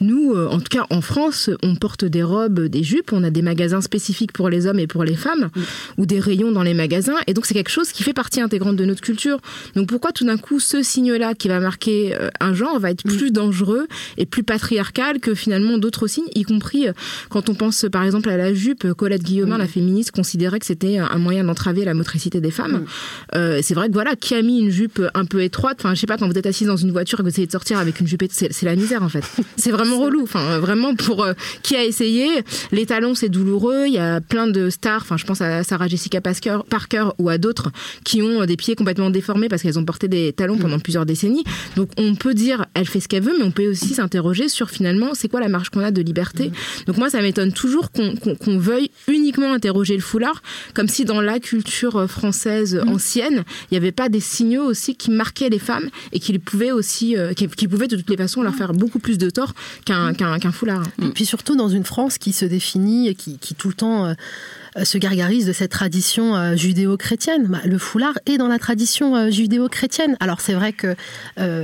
[0.00, 3.30] Nous, euh, en tout cas en France, on porte des robes, des jupes, on a
[3.30, 5.50] des magasins spécifiques pour les hommes et pour les femmes,
[5.98, 7.16] ou des rayons dans les magasins.
[7.26, 9.38] Et donc c'est quelque chose qui fait partie intégrante de notre culture.
[9.74, 13.04] Donc pourquoi tout d'un coup ce signe-là qui va marquer euh, un genre va être
[13.04, 16.92] plus dangereux et plus patriarcal que finalement d'autres signes, y compris euh,
[17.28, 20.98] quand on pense par exemple à la jupe, Colette Guillaumin, la féministe, considérait que c'était
[20.98, 22.72] un moyen d'entraver la motricité des femmes.
[22.72, 22.84] Mm.
[23.34, 26.00] Euh, c'est vrai que voilà, qui a mis une jupe un peu étroite, enfin je
[26.00, 27.78] sais pas, quand vous êtes assise dans une voiture et que vous essayez de sortir
[27.78, 29.24] avec une jupe, c'est la misère en fait.
[29.56, 30.22] c'est vraiment relou.
[30.22, 31.32] Enfin vraiment pour euh,
[31.64, 32.28] qui a essayé,
[32.70, 33.86] les talons c'est douloureux.
[33.88, 37.38] Il y a plein de stars, enfin je pense à Sarah Jessica Parker, ou à
[37.38, 37.72] d'autres
[38.04, 40.82] qui ont des pieds complètement déformés parce qu'elles ont porté des talons pendant mm.
[40.82, 41.42] plusieurs décennies.
[41.74, 44.70] Donc on peut dire elle fait ce qu'elle veut, mais on peut aussi s'interroger sur
[44.70, 46.50] finalement c'est quoi la marge qu'on a de liberté?
[46.50, 46.84] Mm.
[46.86, 50.42] Donc moi ça m'étonne toujours qu'on veuille uniquement interroger le foulard
[50.74, 52.88] comme si dans la culture euh, française mm.
[52.88, 56.72] ancienne, il n'y avait pas des signaux aussi qui marquaient les femmes et qui pouvaient
[56.72, 58.58] aussi, euh, qui, pouvaient de toutes les façons leur mm.
[58.58, 60.84] faire beaucoup plus de tort qu'un qu'un foulard.
[61.02, 64.06] Et puis surtout dans une France qui se définit et qui, qui tout le temps
[64.06, 64.14] euh,
[64.84, 67.46] se gargarise de cette tradition euh, judéo-chrétienne.
[67.46, 70.16] Bah, le foulard est dans la tradition euh, judéo-chrétienne.
[70.20, 70.94] Alors c'est vrai que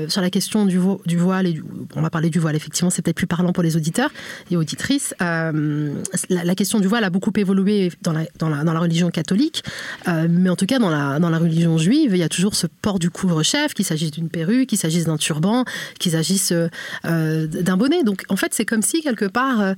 [0.09, 1.49] sur la question du, voile,
[1.95, 4.11] on va parler du voile, effectivement, c'est peut-être plus parlant pour les auditeurs
[4.51, 5.15] et auditrices.
[5.21, 9.63] la, question du voile a beaucoup évolué dans la, religion catholique,
[10.07, 12.67] mais en tout cas dans la, dans la religion juive, il y a toujours ce
[12.67, 15.65] port du couvre-chef, qu'il s'agisse d'une perruque, qu'il s'agisse d'un turban,
[15.99, 16.53] qu'il s'agisse
[17.05, 18.03] d'un bonnet.
[18.03, 19.75] Donc en fait, c'est comme si quelque part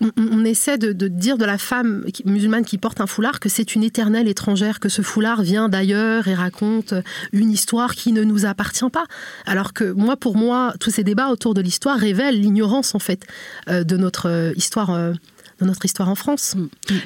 [0.00, 3.82] on, essaie de, dire de la femme musulmane qui porte un foulard que c'est une
[3.82, 6.94] éternelle étrangère, que ce foulard vient d'ailleurs et raconte
[7.32, 9.06] une histoire qui ne nous appartient pas.
[9.46, 13.26] Alors que moi, pour moi, tous ces débats autour de l'histoire révèlent l'ignorance en fait
[13.68, 14.90] euh, de notre euh, histoire.
[14.90, 15.12] Euh,
[15.58, 16.54] de notre histoire en France.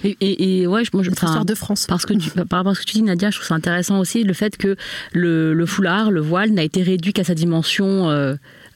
[0.03, 1.87] Et, ouais, je, histoire de France.
[1.87, 4.25] Parce que par rapport à ce que tu dis, Nadia, je trouve ça intéressant aussi
[4.25, 4.75] le fait que
[5.13, 8.09] le, foulard, le voile, n'a été réduit qu'à sa dimension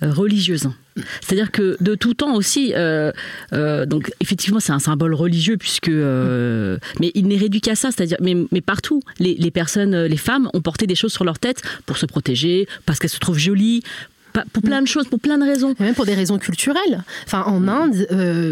[0.00, 0.68] religieuse.
[1.20, 3.12] C'est-à-dire que de tout temps aussi, euh,
[3.52, 7.90] euh, donc effectivement c'est un symbole religieux puisque, euh, mais il n'est réduit qu'à ça,
[7.90, 11.98] c'est-à-dire mais, partout les, personnes, les femmes ont porté des choses sur leur tête pour
[11.98, 13.83] se protéger, parce qu'elles se trouvent jolies,
[14.52, 15.74] pour plein de choses, pour plein de raisons.
[15.78, 17.04] Même pour des raisons culturelles.
[17.24, 18.07] Enfin, en Inde,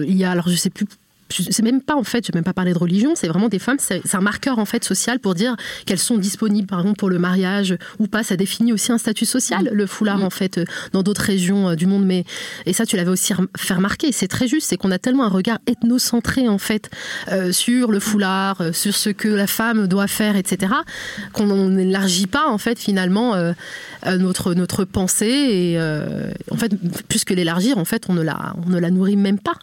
[0.06, 0.86] il y a, alors je sais plus
[1.32, 3.58] c'est même pas en fait, je vais même pas parler de religion, c'est vraiment des
[3.58, 7.10] femmes, c'est un marqueur en fait social pour dire qu'elles sont disponibles par exemple pour
[7.10, 10.24] le mariage ou pas, ça définit aussi un statut social, le foulard mm.
[10.24, 12.24] en fait euh, dans d'autres régions euh, du monde, mais
[12.66, 15.28] et ça tu l'avais aussi fait remarquer, c'est très juste, c'est qu'on a tellement un
[15.28, 16.90] regard ethnocentré en fait
[17.30, 20.72] euh, sur le foulard, sur ce que la femme doit faire, etc.,
[21.32, 23.34] qu'on n'élargit pas en fait finalement
[24.06, 25.80] notre notre pensée et
[26.50, 26.72] en fait
[27.08, 29.54] plus que l'élargir, en fait on ne la on ne la nourrit même pas.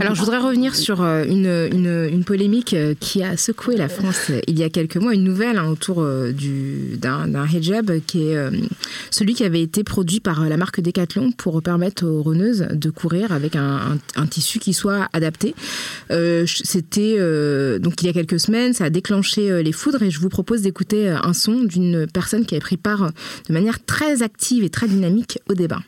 [0.00, 4.58] Alors je voudrais revenir sur une, une, une, polémique qui a secoué la France il
[4.58, 8.36] y a quelques mois, une nouvelle hein, autour du, d'un, hijab qui est
[9.10, 13.32] celui qui avait été produit par la marque Decathlon pour permettre aux reneuses de courir
[13.32, 13.98] avec un,
[14.30, 15.54] tissu qui soit adapté.
[16.46, 17.18] c'était
[17.78, 20.62] donc il y a quelques semaines, ça a déclenché les foudres et je vous propose
[20.62, 23.10] d'écouter un son d'une personne qui avait pris part
[23.48, 25.80] de manière très active et très dynamique au débat.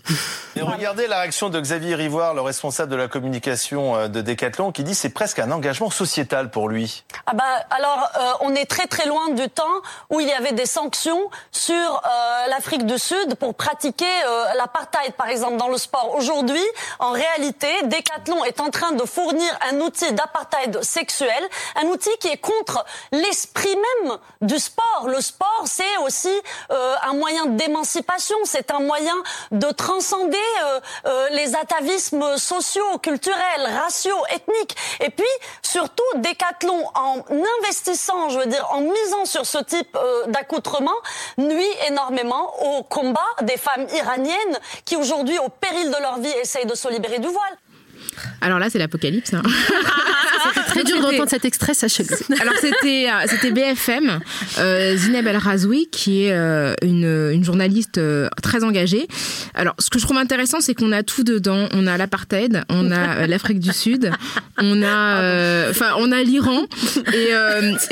[0.57, 4.72] Et regardez la réaction de Xavier Rivoire, le responsable de la communication euh, de Decathlon,
[4.72, 7.05] qui dit c'est presque un engagement sociétal pour lui.
[7.27, 9.64] Ah bah alors euh, on est très très loin du temps
[10.11, 14.05] où il y avait des sanctions sur euh, l'Afrique du Sud pour pratiquer
[14.57, 16.14] l'apartheid par exemple dans le sport.
[16.16, 16.64] Aujourd'hui,
[16.99, 21.43] en réalité, Decathlon est en train de fournir un outil d'apartheid sexuel,
[21.77, 25.07] un outil qui est contre l'esprit même du sport.
[25.07, 26.33] Le sport, c'est aussi
[26.71, 29.14] un moyen d'émancipation, c'est un moyen
[29.51, 34.60] de transcender euh, euh, les atavismes sociaux, culturels, raciaux, ethniques.
[35.01, 35.27] Et puis,
[35.62, 37.16] surtout, Decathlon, en
[37.61, 40.96] investissant, je veux dire, en misant sur ce type euh, d'accoutrement,
[41.38, 46.66] nuit énormément au combat des femmes iraniennes qui, aujourd'hui, au péril de leur vie, essayent
[46.66, 47.57] de se libérer du voile.
[48.40, 49.35] Alors là, c'est l'apocalypse.
[49.35, 49.42] Hein.
[50.42, 52.40] C'était très dur de reprendre cet extrait, sachez-le.
[52.40, 54.20] Alors c'était euh, c'était BFM,
[54.59, 59.06] euh, Zineb El Razoui, qui est euh, une, une, journaliste euh, très engagée.
[59.54, 61.68] Alors ce que je trouve intéressant, c'est qu'on a tout dedans.
[61.72, 64.11] On a l'apartheid, on a l'Afrique du Sud,
[64.59, 66.62] on a enfin on a l'Iran.
[67.12, 67.30] Et,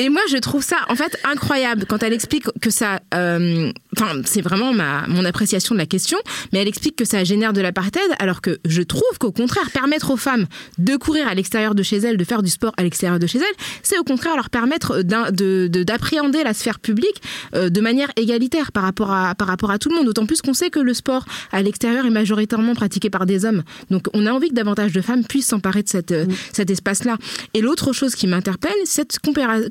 [0.02, 3.00] et moi, je trouve ça en fait incroyable quand elle explique que ça.
[3.12, 6.18] Enfin, c'est vraiment ma mon appréciation de la question,
[6.52, 10.10] mais elle explique que ça génère de l'apartheid, alors que je trouve qu'au contraire permettre
[10.10, 10.46] aux femmes
[10.78, 13.38] de courir à l'extérieur de chez elles, de faire du sport à l'extérieur de chez
[13.38, 17.22] elles, c'est au contraire leur permettre d'appréhender la sphère publique
[17.54, 20.06] euh, de manière égalitaire par rapport à, par rapport à tout le monde.
[20.06, 23.62] D'autant plus qu'on sait que le sport à l'extérieur est majoritairement pratiqué par des hommes.
[23.90, 26.14] Donc on a envie que davantage de femmes puissent s'emparer de cette,
[26.52, 27.16] cet espace-là.
[27.54, 29.18] Et l'autre chose qui m'interpelle, cette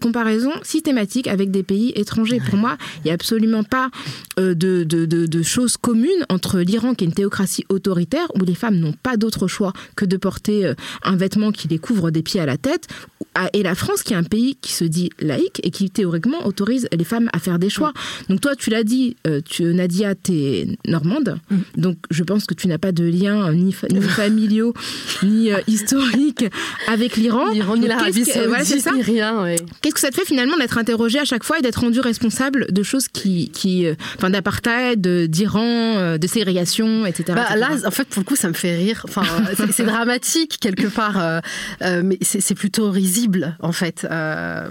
[0.02, 2.42] comparaison systématique avec des pays étrangers.
[2.50, 3.90] Pour moi, il n'y a absolument pas
[4.40, 8.56] euh, de, de, de choses communes entre l'Iran, qui est une théocratie autoritaire, où les
[8.56, 10.74] femmes n'ont pas d'autre choix que de porter euh,
[11.04, 12.88] un vêtement qui les couvre des pieds à la tête,
[13.54, 16.88] et la France qui est un pays qui se dit laïque et qui théoriquement autorise
[16.92, 17.94] les femmes à faire des choix.
[18.30, 21.58] Donc toi, tu l'as dit, euh, tu, Nadia, tu es normande, mm.
[21.78, 24.74] donc je pense que tu n'as pas de lien ni, ni familiaux
[25.24, 26.46] ni euh, historiques
[26.88, 27.52] avec l'Iran.
[27.52, 29.56] L'Iran ni l'Arabie Saoudite, ni rien.
[29.82, 32.72] Qu'est-ce que ça te fait finalement d'être interrogé à chaque fois et d'être rendu responsable
[32.72, 33.86] de choses qui, qui
[34.18, 38.54] enfin d'apartheid, d'Iran, de ségrégation, etc., bah, Là, en fait, pour le coup, ça me
[38.54, 39.06] fait rire.
[39.08, 39.24] Enfin,
[39.72, 40.17] c'est dramatique
[40.60, 41.40] quelque part, euh,
[41.82, 44.08] euh, mais c'est plutôt risible en fait.
[44.10, 44.68] Euh,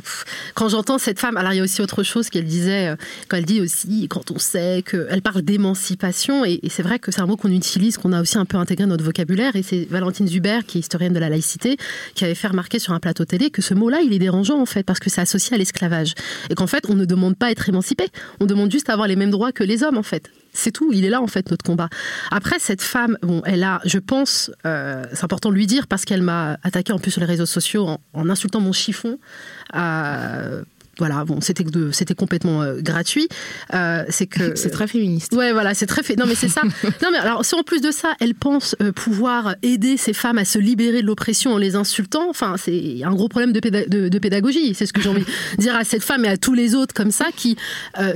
[0.55, 2.95] quand j'entends cette femme, alors il y a aussi autre chose qu'elle disait
[3.29, 7.21] quand elle dit aussi quand on sait qu'elle parle d'émancipation et, c'est vrai que c'est
[7.21, 9.87] un mot qu'on utilise, qu'on a aussi un peu intégré dans notre vocabulaire et c'est
[9.91, 11.77] Valentine Zuber qui est historienne de la laïcité
[12.15, 14.67] qui avait fait remarquer sur un plateau télé que ce mot-là il est dérangeant en
[14.67, 16.15] fait parce que c'est associé à l'esclavage
[16.51, 18.09] et qu'en fait on ne demande pas à être émancipé,
[18.41, 20.31] on demande juste à avoir les mêmes droits que les hommes en fait.
[20.57, 21.89] C'est tout, il est là en fait notre combat.
[22.31, 26.05] Après, cette femme, bon, elle a, je pense, euh, c'est important de lui dire parce
[26.05, 29.19] qu'elle m'a attaqué en plus sur les réseaux sociaux en, insultant mon chiffon.
[29.75, 30.63] Euh,
[30.99, 33.29] voilà, bon, c'était c'était complètement euh, gratuit.
[34.09, 35.35] c'est que c'est très féministe.
[35.35, 36.17] Ouais, voilà, c'est très fait.
[36.17, 36.63] Non, mais c'est ça.
[37.03, 40.47] non, mais alors si en plus de ça, elle pense pouvoir aider ces femmes à
[40.47, 44.75] se libérer de l'oppression en les insultant, enfin, c'est un gros problème de, de, pédagogie.
[44.75, 46.95] C'est ce que j'ai envie de dire à cette femme et à tous les autres
[46.95, 47.59] comme ça qui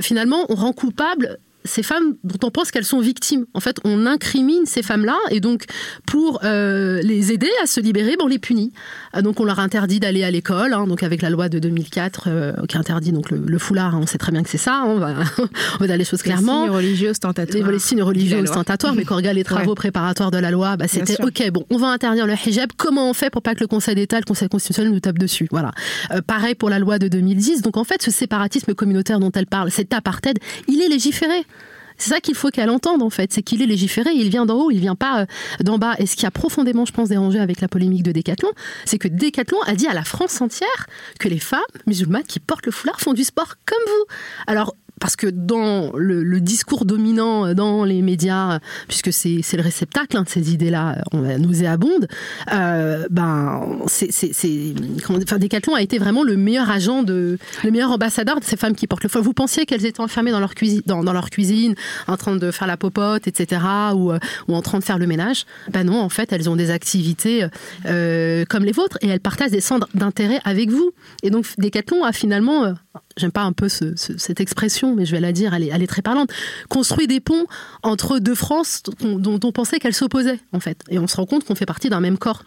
[0.01, 3.45] finalement on rend coupable ces femmes dont on pense qu'elles sont victimes.
[3.53, 5.65] En fait, on incrimine ces femmes-là et donc
[6.05, 8.73] pour euh, les aider à se libérer, ben, on les punit.
[9.15, 10.73] Euh, donc on leur interdit d'aller à l'école.
[10.73, 14.07] Hein, donc avec la loi de 2004 euh, qui interdit donc le, foulard, hein, on
[14.07, 14.81] sait très bien que c'est ça.
[14.81, 16.61] Hein, on va on va dire les choses clairement.
[16.61, 17.71] Les signes religieux ostentatoires.
[17.71, 20.87] Les, signes religieux ostentatoires, mais quand on regarde les travaux préparatoires de la loi, bah,
[20.87, 21.51] c'était ok.
[21.51, 22.71] Bon, on va interdire le hijab.
[22.77, 25.47] Comment on fait pour pas que le Conseil d'État, le Conseil constitutionnel nous tape dessus
[25.51, 25.71] Voilà.
[26.27, 27.61] pareil pour la loi de 2010.
[27.61, 31.45] Donc en fait, ce séparatisme communautaire dont elle parle, cet apartheid, il est légiféré.
[32.01, 34.55] C'est ça qu'il faut qu'elle entende en fait, c'est qu'il est légiféré, il vient d'en
[34.55, 35.25] haut, il vient pas euh,
[35.63, 35.93] d'en bas.
[35.99, 38.49] Et ce qui a profondément, je pense, dérangé avec la polémique de Décathlon,
[38.85, 40.87] c'est que Décathlon a dit à la France entière
[41.19, 44.15] que les femmes musulmanes qui portent le foulard font du sport comme vous.
[44.47, 50.15] Alors parce que dans le, discours dominant euh, dans les médias, puisque c'est le réceptacle
[50.15, 52.07] hein, de ces idées-là, euh, on nauséabonde,
[52.53, 54.21] euh, ben, c'est,
[54.99, 58.75] enfin, Decathlon a été vraiment le meilleur agent, de, le meilleur ambassadeur de ces femmes
[58.75, 59.21] qui portent le foie.
[59.21, 61.73] Vous pensiez qu'elles étaient enfermées dans leur, cuisine, dans, leur cuisine,
[62.07, 63.61] en train de faire la popote, etc.,
[63.95, 64.11] ou,
[64.47, 67.47] ou en train de faire le ménage Ben non, en fait, elles ont des activités
[67.83, 70.91] comme les vôtres et elles partagent des centres d'intérêt avec vous.
[71.23, 72.75] Et donc, Decathlon a finalement
[73.17, 76.31] j'aime pas un peu cette expression, mais je vais la dire, elle est, très parlante,
[76.69, 77.45] construit des ponts
[77.83, 80.83] entre deux France dont, on pensait qu'elles s'opposaient, en fait.
[80.89, 82.43] Et on se rend compte qu'on fait partie d'un même corps.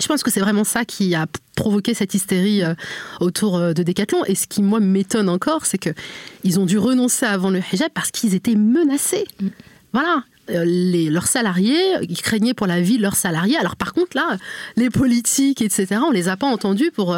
[0.00, 2.74] Je pense que c'est vraiment ça qui a provoqué cette hystérie euh,
[3.20, 4.24] autour euh, de Decathlon.
[4.26, 8.10] Et ce qui, moi, m'étonne encore, c'est qu'ils ont dû renoncer avant le hijab parce
[8.10, 9.24] qu'ils étaient menacés.
[9.92, 10.24] Voilà.
[10.50, 13.56] Euh, les, leurs salariés, ils craignaient pour la vie de leurs salariés.
[13.56, 14.36] Alors par contre, là,
[14.76, 17.16] les politiques, etc., on les a pas entendus pour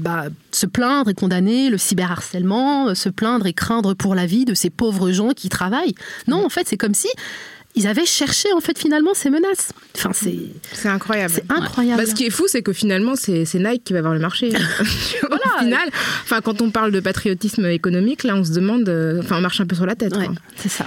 [0.00, 4.54] bah, se plaindre et condamner le cyberharcèlement, se plaindre et craindre pour la vie de
[4.54, 5.94] ces pauvres gens qui travaillent.
[6.26, 7.08] Non, en fait, c'est comme si
[7.76, 9.72] ils avaient cherché en fait finalement ces menaces.
[9.96, 10.38] Enfin, c'est
[10.72, 11.32] c'est incroyable.
[11.34, 12.02] C'est incroyable.
[12.02, 14.48] Bah, ce qui est fou, c'est que finalement, c'est Nike qui va avoir le marché.
[15.20, 15.44] voilà.
[15.56, 15.88] Au final,
[16.24, 19.60] enfin, quand on parle de patriotisme économique, là, on se demande, euh, enfin, on marche
[19.60, 20.16] un peu sur la tête.
[20.16, 20.86] Ouais, c'est ça.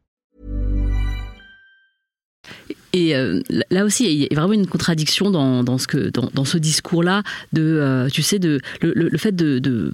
[2.93, 6.29] Et euh, là aussi, il y a vraiment une contradiction dans, dans ce, que, dans,
[6.33, 7.23] dans ce discours-là,
[7.53, 9.93] de, euh, tu sais, de, le, le, le fait de, de,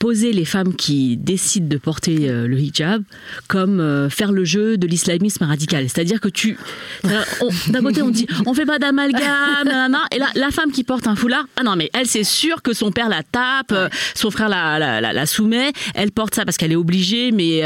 [0.00, 3.02] poser les femmes qui décident de porter euh, le hijab
[3.48, 5.90] comme faire le jeu de l'islamisme radical.
[5.90, 6.56] C'est-à-dire que tu...
[7.68, 11.16] D'un côté, on dit, on fait pas d'amalgame, et là, la femme qui porte un
[11.16, 13.74] foulard, ah non, mais elle, c'est sûr que son père la tape,
[14.14, 17.58] son frère la, la, la, la, soumet, elle porte ça parce qu'elle est obligée, mais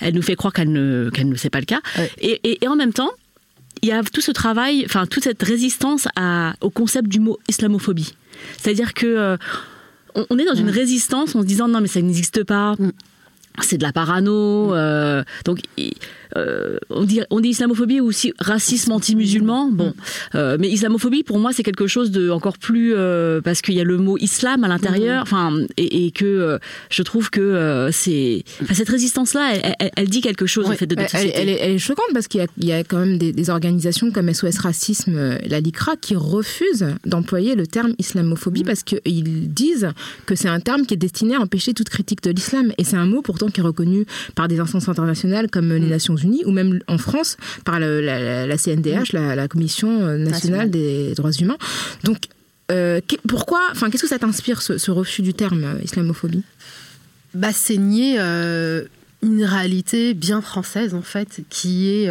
[0.00, 1.80] elle nous fait croire qu'elle ne, qu'elle ne sait pas le cas.
[1.98, 2.10] Ouais.
[2.18, 3.10] Et, et, et en même temps,
[3.82, 7.38] il y a tout ce travail, enfin toute cette résistance à, au concept du mot
[7.48, 8.14] islamophobie.
[8.58, 9.36] C'est-à-dire que euh,
[10.14, 12.74] on, on, est dans une résistance en se disant non mais ça n'existe pas.
[13.62, 15.60] C'est de la parano, euh, donc
[16.36, 19.70] euh, on, dit, on dit islamophobie ou aussi racisme anti-musulman.
[19.70, 19.94] Bon,
[20.34, 23.80] euh, mais islamophobie pour moi c'est quelque chose de encore plus euh, parce qu'il y
[23.80, 25.22] a le mot islam à l'intérieur.
[25.22, 26.58] Enfin, et, et, que
[26.90, 30.76] je trouve que c'est cette résistance là, elle, elle, elle, dit quelque chose ouais, en
[30.76, 32.98] fait de notre elle, elle, est, elle, est, choquante parce qu'il y, y, a quand
[32.98, 38.62] même des, des, organisations comme SOS Racisme, la LICRA, qui refusent d'employer le terme islamophobie
[38.62, 38.66] mmh.
[38.66, 39.90] parce qu'ils disent
[40.26, 42.96] que c'est un terme qui est destiné à empêcher toute critique de l'islam et c'est
[42.96, 46.50] un mot pourtant qui est reconnu par des instances internationales comme les Nations Unies ou
[46.50, 50.70] même en France par la, la, la CNDH, la, la, Commission nationale National.
[50.70, 51.58] des droits humains.
[52.02, 52.18] Donc,
[52.70, 56.42] euh, pourquoi, enfin, qu'est-ce que ça t'inspire ce, ce, refus du terme euh, islamophobie?
[57.34, 58.84] Bah, c'est nier euh,
[59.22, 62.10] une réalité bien française en fait, qui est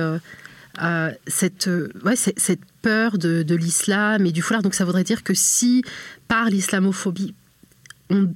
[1.27, 1.69] cette,
[2.03, 4.61] ouais, cette peur de, de l'islam et du foulard.
[4.61, 5.83] Donc ça voudrait dire que si
[6.27, 7.33] par l'islamophobie
[8.09, 8.29] on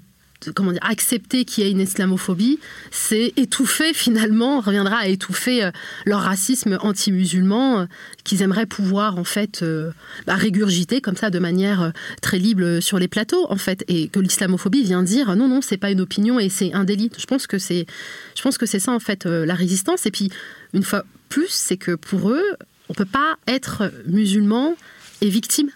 [0.55, 2.59] comment dire, accepter qu'il y ait une islamophobie,
[2.91, 5.71] c'est étouffer finalement, reviendra à étouffer euh,
[6.05, 7.85] leur racisme anti-musulman euh,
[8.23, 9.91] qu'ils aimeraient pouvoir en fait euh,
[10.25, 14.19] bah, régurgiter comme ça de manière très libre sur les plateaux en fait, et que
[14.19, 17.11] l'islamophobie vient dire non non c'est pas une opinion et c'est un délit.
[17.17, 17.85] Je pense que c'est,
[18.35, 20.05] je pense que c'est ça en fait la résistance.
[20.05, 20.29] Et puis
[20.73, 22.45] une fois plus, c'est que pour eux,
[22.89, 24.75] on peut pas être musulman
[25.21, 25.69] et victime.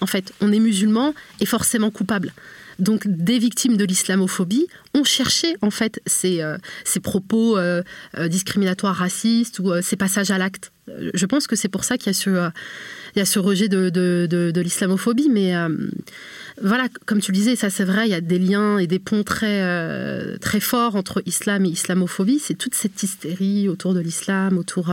[0.00, 2.32] En fait, on est musulman et forcément coupable.
[2.78, 7.82] Donc des victimes de l'islamophobie ont cherché en fait ces, euh, ces propos euh,
[8.18, 10.72] euh, discriminatoires racistes ou ces passages à l'acte.
[11.14, 12.50] Je pense que c'est pour ça qu'il y a ce,
[13.14, 15.54] il y a ce rejet de, de, l'islamophobie, mais
[16.60, 18.98] voilà, comme tu le disais, ça c'est vrai, il y a des liens et des
[18.98, 22.40] ponts très, très forts entre islam et islamophobie.
[22.40, 24.92] C'est toute cette hystérie autour de l'islam, autour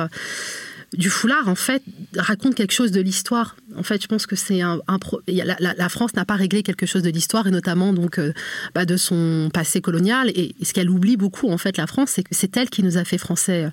[0.94, 1.84] du foulard, en fait,
[2.16, 3.56] raconte quelque chose de l'histoire.
[3.80, 4.80] En fait, je pense que c'est un,
[5.28, 8.34] la, la, la, France n'a pas réglé quelque chose de l'histoire et notamment donc euh,
[8.76, 10.30] bah, de son passé colonial.
[10.36, 12.84] Et, et ce qu'elle oublie beaucoup, en fait, la France, c'est que c'est elle qui
[12.84, 13.70] nous a fait français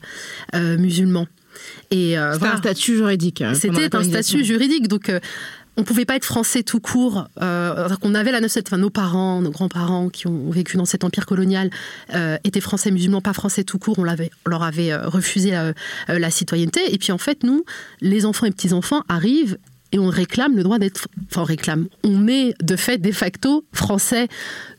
[0.55, 1.27] euh, musulmans.
[1.91, 2.55] Et euh, c'était voilà.
[2.55, 3.43] un statut juridique.
[3.43, 5.09] Hein, C'était un statut juridique, donc.
[5.09, 5.21] Euh,
[5.79, 7.29] on pouvait pas être français tout court.
[7.43, 11.05] Euh, on avait la notion, enfin nos parents, nos grands-parents qui ont vécu dans cet
[11.05, 11.69] empire colonial
[12.15, 13.99] euh, étaient français musulmans, pas français tout court.
[13.99, 15.75] On, l'avait, leur avait refusé la,
[16.09, 16.81] la citoyenneté.
[16.95, 17.67] Et puis en fait, nous,
[18.01, 19.59] les enfants et petits enfants arrivent
[19.97, 21.09] et on réclame le droit d'être.
[21.31, 21.89] Enfin, on réclame.
[22.05, 24.29] On est de fait de facto français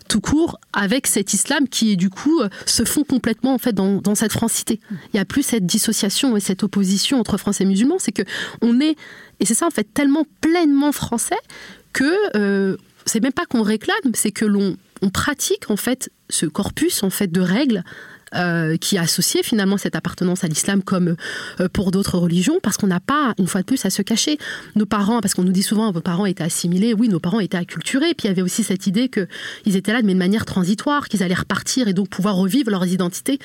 [0.08, 4.16] tout court avec cet islam qui est du coup se fond complètement en fait dans,
[4.16, 4.80] cette francité.
[4.92, 8.22] Il n'y a plus cette dissociation et cette opposition entre français et musulmans, c'est que
[8.62, 8.96] on est
[9.40, 11.36] et c'est ça en fait tellement pleinement français
[11.92, 16.46] que euh, c'est même pas qu'on réclame, c'est que l'on on pratique en fait ce
[16.46, 17.84] corpus en fait de règles
[18.36, 21.16] euh, qui associait finalement cette appartenance à l'islam comme
[21.60, 24.38] euh, pour d'autres religions, parce qu'on n'a pas, une fois de plus, à se cacher.
[24.76, 27.58] Nos parents, parce qu'on nous dit souvent, vos parents étaient assimilés, oui, nos parents étaient
[27.58, 31.08] acculturés, puis il y avait aussi cette idée qu'ils étaient là, mais de manière transitoire,
[31.08, 33.40] qu'ils allaient repartir et donc pouvoir revivre leurs identités.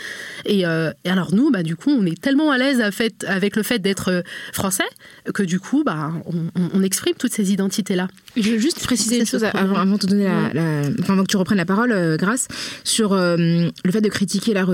[0.45, 2.83] Et, euh, et alors nous, bah, du coup, on est tellement à l'aise
[3.27, 4.85] avec le fait d'être français
[5.33, 8.09] que du coup, bah, on, on exprime toutes ces identités-là.
[8.37, 11.29] Je veux juste préciser une chose avant, avant, de te donner la, enfin, avant que
[11.29, 12.49] tu reprennes la parole, euh, Grâce,
[12.85, 14.72] sur euh, le fait de critiquer la religion.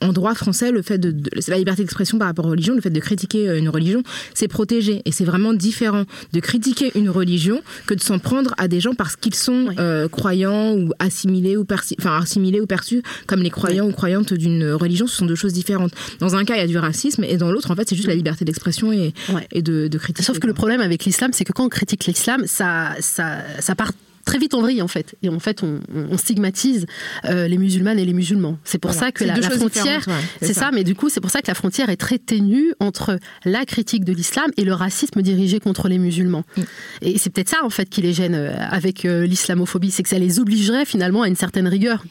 [0.00, 1.14] En droit français, le fait de,
[1.48, 4.02] la liberté d'expression par rapport aux religions, le fait de critiquer euh, une religion,
[4.34, 8.68] c'est protégé et c'est vraiment différent de critiquer une religion que de s'en prendre à
[8.68, 9.68] des gens parce qu'ils sont
[10.10, 14.72] croyants ou assimilés ou perçus, enfin assimilés ou perçus comme les croyants ou croyantes d'une
[14.72, 15.06] religion.
[15.06, 15.92] Ce sont deux choses différentes.
[16.20, 18.08] Dans un cas, il y a du racisme et dans l'autre, en fait, c'est juste
[18.08, 19.14] la liberté d'expression et,
[19.52, 20.22] et de, de critiquer.
[20.22, 23.74] Sauf que le problème avec l'islam, c'est que quand on critique l'islam, ça, ça, ça
[23.74, 23.92] part
[24.24, 25.16] très vite en vrille en fait.
[25.22, 25.80] Et en fait on,
[26.16, 26.86] stigmatise
[27.24, 28.58] euh, les musulmanes et les musulmans.
[28.64, 30.04] C'est pour ça que la, frontière
[30.40, 30.70] c'est ça.
[30.72, 34.04] mais du coup c'est pour ça que la frontière est très ténue entre la critique
[34.04, 36.44] de l'islam et le racisme dirigé contre les musulmans.
[36.56, 36.62] Mm.
[37.02, 39.90] et c'est peut-être ça en fait qui les gêne euh, avec euh, l'islamophobie.
[39.90, 42.04] C'est que ça les obligerait finalement à une certaine rigueur.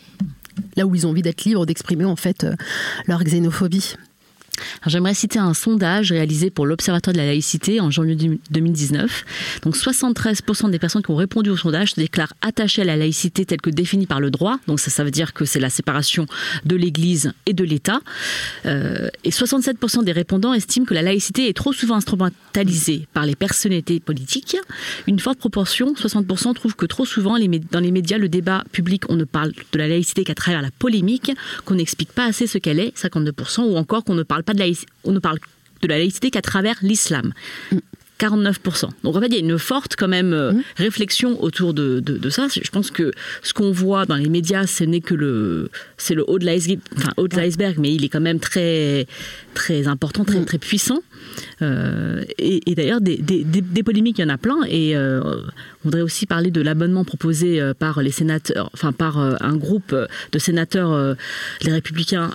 [0.75, 2.45] Là où ils ont envie d'être libres d'exprimer en fait
[3.07, 3.95] leur xénophobie
[4.85, 8.15] J'aimerais citer un sondage réalisé pour l'Observatoire de la laïcité en janvier
[8.49, 9.25] 2019.
[9.63, 13.45] Donc 73% des personnes qui ont répondu au sondage se déclarent attachées à la laïcité
[13.45, 14.57] telle que définie par le droit.
[14.67, 16.25] Donc ça, ça veut dire que c'est la séparation
[16.65, 17.99] de l'Église et de l'État.
[18.65, 23.35] Euh, et 67% des répondants estiment que la laïcité est trop souvent instrumentalisée par les
[23.35, 24.57] personnalités politiques.
[25.07, 27.37] Une forte proportion, 60%, trouvent que trop souvent
[27.71, 30.71] dans les médias, le débat public, on ne parle de la laïcité qu'à travers la
[30.71, 31.31] polémique,
[31.65, 34.73] qu'on n'explique pas assez ce qu'elle est, 52%, ou encore qu'on ne parle pas de
[35.03, 35.39] on ne parle
[35.81, 37.33] de la laïcité qu'à travers l'islam.
[38.21, 38.89] 49%.
[39.03, 40.63] Donc en fait, il y a une forte quand même euh, mmh.
[40.77, 42.47] réflexion autour de, ça.
[42.49, 43.11] Je pense que
[43.41, 46.81] ce qu'on voit dans les médias, ce n'est que le, c'est le haut de l'iceberg,
[46.97, 49.07] enfin, haut de l'iceberg, mais il est quand même très,
[49.55, 50.45] très important, très, mmh.
[50.45, 51.01] très puissant.
[51.61, 53.17] Euh, et, d'ailleurs, des,
[53.83, 54.59] polémiques, il y en a plein.
[54.67, 55.41] Et euh, on
[55.85, 59.95] voudrait aussi parler de l'abonnement proposé euh, par les sénateurs, enfin par un groupe
[60.31, 61.15] de sénateurs,
[61.61, 62.31] les Républicains,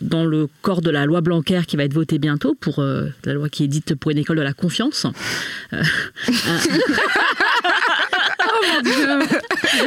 [0.00, 3.48] dans le corps de la loi Blanquer qui va être votée bientôt pour la loi
[3.48, 5.06] qui est dite pour une école de la confiance.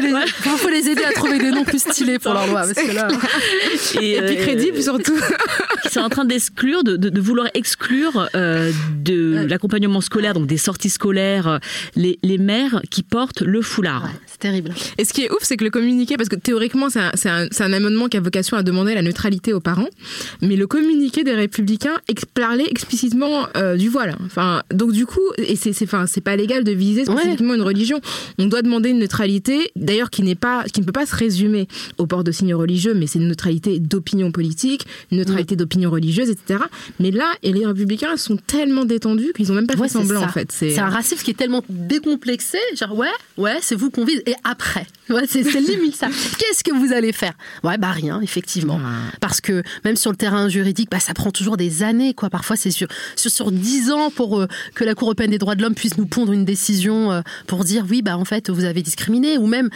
[0.02, 0.26] Il
[0.58, 2.62] faut les aider à trouver des noms plus stylés pour leur loi.
[2.62, 3.08] Parce que là...
[4.02, 5.18] Et, puis crédibles surtout.
[5.86, 10.90] Ils sont en train d'exclure, de, vouloir exclure euh, de l'accompagnement scolaire, donc des sorties
[10.90, 11.58] scolaires, euh,
[11.96, 14.10] les, les mères qui portent le foulard.
[14.36, 14.74] C'est terrible.
[14.98, 17.74] Et ce qui est ouf, c'est que le communiqué, parce que théoriquement, c'est un, un,
[17.74, 19.88] amendement qui a vocation à demander la neutralité aux parents,
[20.42, 21.96] mais le communiqué des Républicains
[22.34, 24.18] parlait explicitement euh, du voile.
[24.26, 28.02] Enfin, donc du coup, et c'est enfin, pas légal de viser spécifiquement une religion.
[28.38, 31.70] On doit demander une neutralité, d'ailleurs qui n'est pas, qui ne peut pas se résumer
[31.98, 36.30] au port de signes religieux, mais c'est une neutralité d'opinion politique, une neutralité d'opinion religieuse,
[36.30, 36.60] etc.
[37.00, 40.28] Mais là, et les républicains sont tellement détendus qu'ils ont même pas fait semblant en
[40.28, 40.52] fait.
[40.52, 44.22] C'est un racisme qui est tellement décomplexé, genre ouais, ouais, c'est vous qu'on vise.
[44.28, 46.08] Et après, ouais, c'est limite ça.
[46.40, 47.34] Qu'est-ce que vous allez faire?
[47.64, 48.80] Ouais, bah rien, effectivement,
[49.22, 52.30] parce que même sur le terrain juridique, bah ça prend toujours des années, quoi.
[52.30, 53.52] Parfois, c'est sur sur
[53.92, 56.46] ans pour euh, que la Cour européenne des droits de l'homme puisse nous pondre une
[56.46, 59.70] décision euh, pour dire oui, bah en fait, vous avez discriminé, ou même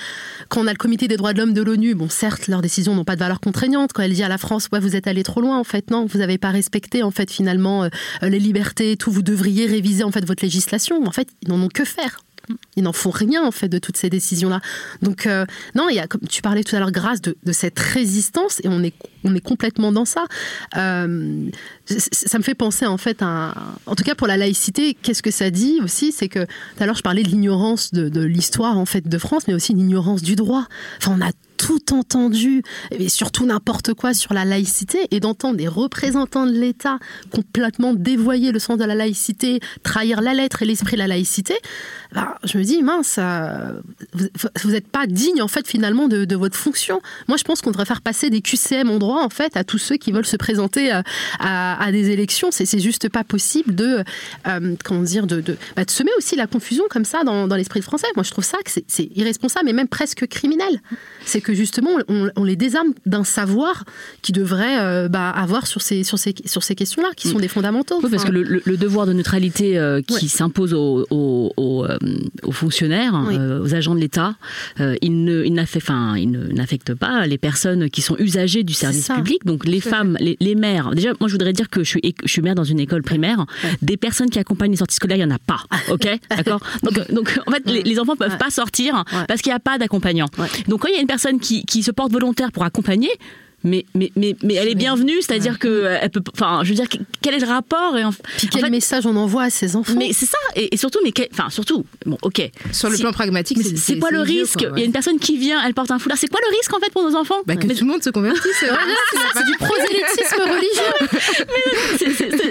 [0.47, 2.95] quand on a le Comité des droits de l'homme de l'ONU, bon, certes, leurs décisions
[2.95, 3.93] n'ont pas de valeur contraignante.
[3.93, 6.05] Quand elle dit à la France, ouais, vous êtes allé trop loin, en fait, non,
[6.05, 7.89] vous n'avez pas respecté, en fait, finalement, euh,
[8.23, 11.05] les libertés et tout, vous devriez réviser, en fait, votre législation.
[11.05, 12.21] En fait, ils n'en ont que faire.
[12.75, 14.61] Ils n'en font rien en fait de toutes ces décisions-là.
[15.01, 17.79] Donc euh, non, il y a, comme tu parlais tout à l'heure, grâce de, cette
[17.79, 20.25] résistance et on est complètement dans ça.
[20.77, 21.49] Euh,
[21.85, 25.31] ça me fait penser en fait à, en tout cas pour la laïcité, qu'est-ce que
[25.31, 28.77] ça dit aussi, c'est que tout à l'heure je parlais de l'ignorance de, de l'histoire
[28.77, 30.65] en fait de France, mais aussi l'ignorance du droit.
[30.97, 35.67] Enfin, on a tout entendu, et surtout n'importe quoi sur la laïcité, et d'entendre des
[35.67, 36.99] représentants de l'État
[37.31, 41.55] complètement dévoyer le sens de la laïcité, trahir la lettre et l'esprit de la laïcité,
[42.13, 43.81] bah, je me dis, mince, euh,
[44.63, 47.01] vous n'êtes pas digne, en fait, finalement, de, votre fonction.
[47.27, 49.77] Moi, je pense qu'on devrait faire passer des QCM en droit, en fait, à tous
[49.77, 51.01] ceux qui veulent se présenter euh,
[51.39, 52.49] à, des élections.
[52.51, 54.03] C'est juste pas possible de,
[54.47, 58.07] euh, comment dire, de, de, semer aussi la confusion comme ça dans, l'esprit français.
[58.15, 60.81] Moi, je trouve ça que c'est irresponsable et même presque criminel.
[61.25, 63.83] C'est justement, on, les désarme d'un savoir
[64.21, 67.99] qui devrait bah, avoir sur ces, sur ces, sur ces questions-là, qui sont des fondamentaux.
[68.03, 71.97] Oui, parce que le, devoir de neutralité qui s'impose aux, aux euh,
[72.43, 74.35] aux fonctionnaires, euh, aux agents de l'État.
[74.79, 79.09] Euh, il ne, il enfin, il n'affecte pas les personnes qui sont usagers du service
[79.09, 79.45] public.
[79.45, 80.91] Donc les femmes, les, mères.
[80.95, 83.45] Déjà, moi, je voudrais dire que je suis, je suis mère dans une école primaire.
[83.81, 85.63] Des personnes qui accompagnent les sorties scolaires, il y en a pas.
[85.89, 86.61] Ok, d'accord?
[86.83, 89.77] Donc, donc, en fait, les, les enfants peuvent pas sortir parce qu'il n'y a pas
[89.77, 90.27] d'accompagnant.
[90.67, 93.09] Donc, quand il y a une personne qui, se porte volontaire pour accompagner,
[93.63, 96.87] mais, mais, mais, mais elle est bienvenue, c'est-à-dire que elle peut, enfin, je veux dire,
[97.21, 98.03] quel est le rapport et
[98.37, 101.49] Puis quel message on envoie à ses enfants Mais c'est ça, et, surtout, mais enfin,
[101.49, 102.49] surtout, bon, ok.
[102.71, 105.61] Sur le plan pragmatique, c'est quoi le risque Il y a une personne qui vient,
[105.65, 106.17] elle porte un foulard.
[106.17, 107.35] C'est quoi le risque en fait pour nos enfants?
[107.45, 108.51] Bah, Que tout le monde se convertisse.
[108.59, 111.35] c'est du prosélytisme religieux.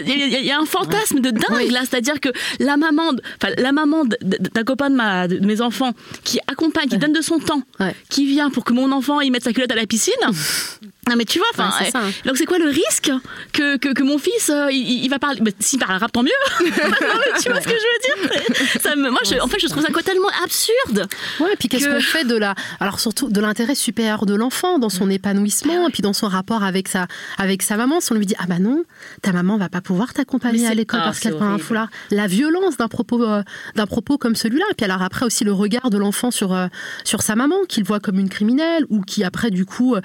[0.07, 2.29] Il y, a un fantasme de dingue là, c'est-à-dire que
[2.61, 5.93] la maman, enfin la maman d'un copain de, ma, de mes enfants
[6.25, 7.63] qui accompagne, qui donne de son temps,
[8.09, 10.15] qui vient pour que mon enfant il mette sa culotte à la piscine.
[11.11, 12.11] Ah mais tu vois, enfin, hein.
[12.25, 13.11] donc c'est quoi le risque
[13.53, 16.31] que, que, que mon fils euh, il, va parler, bah, s'il parle arabe tant mieux.
[16.61, 18.81] tu vois ce que je veux dire?
[18.81, 21.09] Ça me, Moi, je, en fait, je trouve ça tellement absurde.
[21.41, 24.79] Ouais, et puis qu'est-ce qu'on fait de la, alors surtout de l'intérêt supérieur de l'enfant
[24.79, 25.13] dans son mm.
[25.13, 27.07] épanouissement, et puis dans son rapport avec sa,
[27.37, 28.85] avec sa maman, si on lui dit ah bah non,
[29.23, 31.89] ta maman va pas pouvoir t'accompagner à l'école parce qu'elle prend un foulard.
[32.11, 33.43] La violence d'un propos, euh,
[33.75, 36.67] d'un propos comme celui-là, et puis alors après aussi le regard de l'enfant sur euh,
[37.05, 39.97] sur sa maman, qu'il voit comme une criminelle ou qui après du coup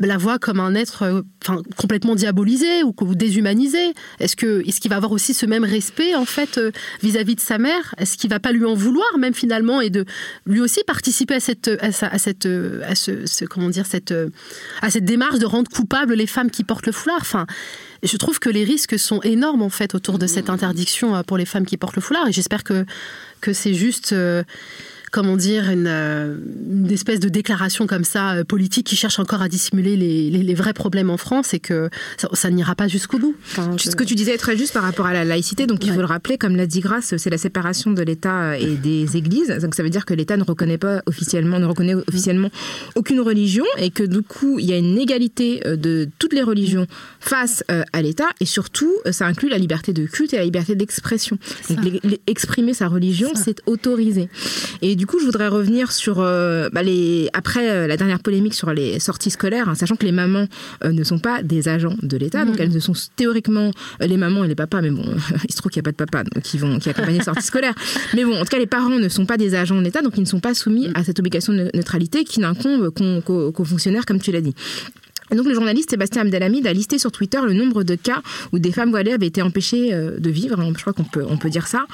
[0.00, 3.94] la voit comme un être euh, enfin, complètement diabolisé ou, déshumanisé.
[4.18, 6.72] Est-ce que est-ce qu'il va avoir aussi ce même respect en fait euh,
[7.02, 7.94] vis-à-vis de sa mère?
[7.98, 10.04] Est-ce qu'il va pas lui en vouloir même finalement et de
[10.46, 14.14] lui aussi participer à cette à, cette à ce, comment dire cette
[14.82, 17.20] à cette démarche de rendre coupables les femmes qui portent le foulard?
[17.20, 17.46] Enfin,
[18.02, 21.38] je trouve que les risques sont énormes en fait autour de cette interdiction euh, pour
[21.38, 22.84] les femmes qui portent le foulard et j'espère que
[23.40, 24.14] que c'est juste
[25.14, 26.36] comment dire, euh,
[26.68, 30.72] une, espèce de déclaration comme ça euh, politique qui cherche encore à dissimuler les, vrais
[30.72, 31.88] problèmes en France et que
[32.32, 33.36] ça, n'ira pas jusqu'au bout.
[33.76, 36.00] Ce que tu disais est très juste par rapport à la laïcité, donc il faut
[36.00, 39.56] le rappeler, comme l'a dit Grace, c'est la séparation de l'État et des églises.
[39.62, 42.50] Donc ça veut dire que l'État ne reconnaît pas officiellement, ne reconnaît officiellement
[42.96, 46.42] aucune religion et que du coup il y a une égalité euh, de toutes les
[46.42, 46.88] religions
[47.20, 51.38] face à l'État et surtout ça inclut la liberté de culte et la liberté d'expression.
[52.26, 54.28] exprimer sa religion, c'est autorisé.
[54.82, 58.54] Et du coup, je voudrais revenir sur euh, bah, les après euh, la dernière polémique
[58.54, 60.46] sur les sorties scolaires, hein, sachant que les mamans
[60.84, 62.62] euh, ne sont pas des agents de l'État, donc mm.
[62.62, 65.04] elles ne sont théoriquement les mamans et les papas, mais bon,
[65.48, 67.46] il se trouve qu'il n'y a pas de papa qui vont qui accompagnent les sorties
[67.46, 67.74] scolaires.
[68.14, 70.12] Mais bon, en tout cas, les parents ne sont pas des agents de l'État, donc
[70.16, 74.20] ils ne sont pas soumis à cette obligation de neutralité qui n'incombe qu'aux fonctionnaires, comme
[74.20, 74.54] tu l'as dit.
[75.30, 78.58] Et donc le journaliste Sébastien Abdelhamid a listé sur Twitter le nombre de cas où
[78.58, 81.50] des femmes voilées avaient été empêchées de vivre, hein, je crois qu'on peut, on peut
[81.50, 81.86] dire ça.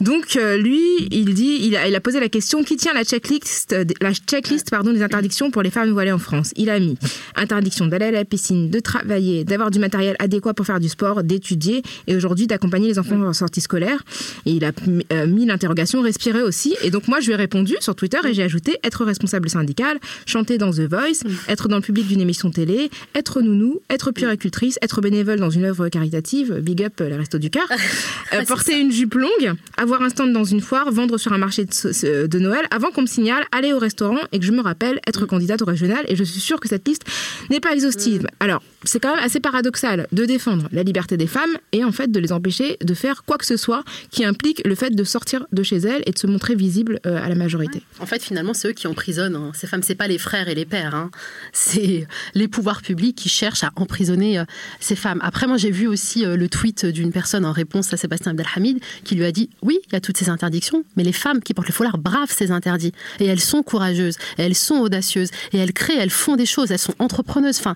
[0.00, 0.80] Donc euh, lui,
[1.10, 4.70] il dit, il a, il a, posé la question qui tient la checklist, la checklist
[4.70, 6.52] pardon des interdictions pour les femmes voilées en France?
[6.56, 6.96] Il a mis
[7.34, 11.22] interdiction d'aller à la piscine, de travailler, d'avoir du matériel adéquat pour faire du sport,
[11.22, 14.02] d'étudier et aujourd'hui d'accompagner les enfants en sortie scolaire.
[14.46, 14.72] Et il a
[15.12, 16.76] euh, mis l'interrogation respirer aussi.
[16.82, 19.98] Et donc moi, je lui ai répondu sur Twitter et j'ai ajouté être responsable syndical,
[20.26, 24.78] chanter dans The Voice, être dans le public d'une émission télé, être nounou, être puéricultrice,
[24.82, 27.66] être bénévole dans une œuvre caritative, big up les restos du cœur,
[28.32, 31.64] euh, porter une jupe longue, avoir un stand dans une foire, vendre sur un marché
[31.64, 35.26] de, Noël, avant qu'on me signale aller au restaurant et que je me rappelle être
[35.26, 36.04] candidate au régional.
[36.08, 37.02] Et je suis sûre que cette liste
[37.50, 38.22] n'est pas exhaustive.
[38.22, 38.26] Mm.
[38.40, 42.10] Alors, c'est quand même assez paradoxal de défendre la liberté des femmes et en fait
[42.10, 45.46] de les empêcher de faire quoi que ce soit qui implique le fait de sortir
[45.52, 47.82] de chez elles et de se montrer visible euh, à la majorité.
[48.00, 49.52] En fait, finalement, c'est eux qui emprisonnent hein.
[49.54, 49.82] ces femmes.
[49.82, 50.94] C'est pas les frères et les pères.
[50.94, 51.10] Hein.
[51.52, 54.44] C'est les pouvoirs publics qui cherchent à emprisonner euh,
[54.80, 55.20] ces femmes.
[55.22, 58.80] Après, moi, j'ai vu aussi euh, le tweet d'une personne en réponse à Sébastien Abdelhamid
[59.04, 61.54] qui lui a dit oui, il y a toutes ces interdictions, mais les femmes qui
[61.54, 62.92] portent le foulard bravent ces interdits.
[63.20, 66.78] Et elles sont courageuses, elles sont audacieuses, et elles créent, elles font des choses, elles
[66.78, 67.58] sont entrepreneuses.
[67.58, 67.74] Enfin,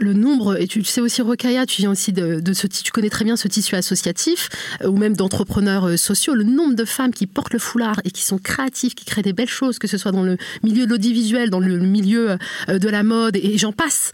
[0.00, 3.24] le nombre, et tu sais aussi Rokaya, tu viens aussi de, ce, tu connais très
[3.24, 4.48] bien ce tissu associatif,
[4.82, 8.10] euh, ou même d'entrepreneurs euh, sociaux, le nombre de femmes qui portent le foulard et
[8.10, 10.90] qui sont créatives, qui créent des belles choses, que ce soit dans le milieu de
[10.90, 14.12] l'audiovisuel, dans le milieu euh, de la mode, et j'en passe.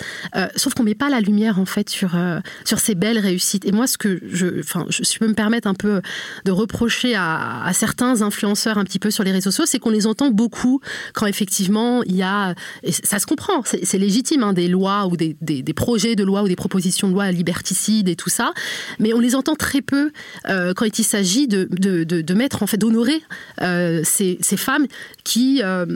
[0.56, 2.16] sauf qu'on met pas la lumière en fait sur
[2.64, 3.64] sur ces belles réussites.
[3.64, 6.00] Et moi, ce que je, enfin, je, peux me permettre un peu
[6.44, 10.06] de reprocher à, certains influenceurs un petit peu sur les réseaux sociaux, c'est qu'on les
[10.06, 10.80] entend beaucoup
[11.14, 15.16] quand effectivement il y a, et ça se comprend, c'est légitime, hein, des lois ou
[15.16, 15.36] des,
[15.74, 18.52] projets de loi ou des propositions de loi liberticides et tout ça,
[18.98, 20.12] mais on les entend très peu
[20.48, 23.20] euh, quand il s'agit de, de, mettre, en fait, d'honorer
[23.62, 24.86] euh, ces, ces, femmes
[25.24, 25.86] qui, euh,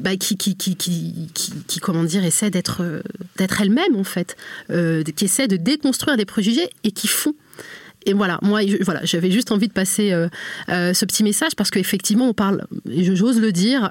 [0.00, 2.82] bah, qui, qui, qui, qui, comment dire, essaient d'être,
[3.36, 4.36] d'être elles-mêmes, en fait,
[4.68, 7.34] qui essaient de déconstruire des préjugés et qui font
[8.06, 10.14] et voilà, moi, voilà, j'avais juste envie de passer
[10.68, 13.90] ce petit message parce qu'effectivement, on parle, j'ose le dire,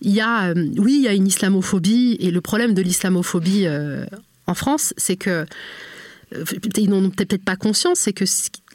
[0.00, 3.66] il y a, oui, il y a une islamophobie et le problème de l'islamophobie
[4.46, 5.46] en France, c'est que
[6.34, 6.44] euh,
[6.76, 8.24] ils n'ont peut-être pas conscience, c'est que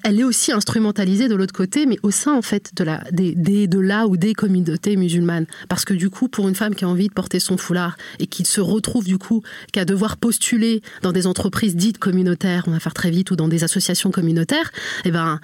[0.04, 3.68] elle est aussi instrumentalisée de l'autre côté, mais au sein en fait de la des,
[3.68, 5.46] de la ou des communautés musulmanes.
[5.68, 8.28] Parce que du coup, pour une femme qui a envie de porter son foulard et
[8.28, 12.80] qui se retrouve du coup qu'à devoir postuler dans des entreprises dites communautaires, on va
[12.80, 14.72] faire très vite, ou dans des associations communautaires,
[15.06, 15.40] eh ben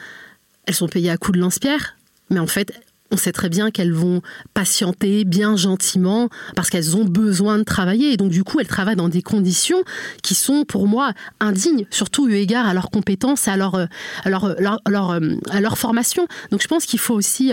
[0.66, 1.96] elles sont payées à coups de lance-pierre,
[2.30, 2.74] mais en fait
[3.12, 4.22] on sait très bien qu'elles vont
[4.54, 8.14] patienter bien gentiment parce qu'elles ont besoin de travailler.
[8.14, 9.84] Et donc, du coup, elles travaillent dans des conditions
[10.24, 15.20] qui sont, pour moi, indignes, surtout eu égard à leurs compétences, à leur, à leur,
[15.50, 16.28] à leur formation.
[16.52, 17.52] Donc, je pense qu'il faut aussi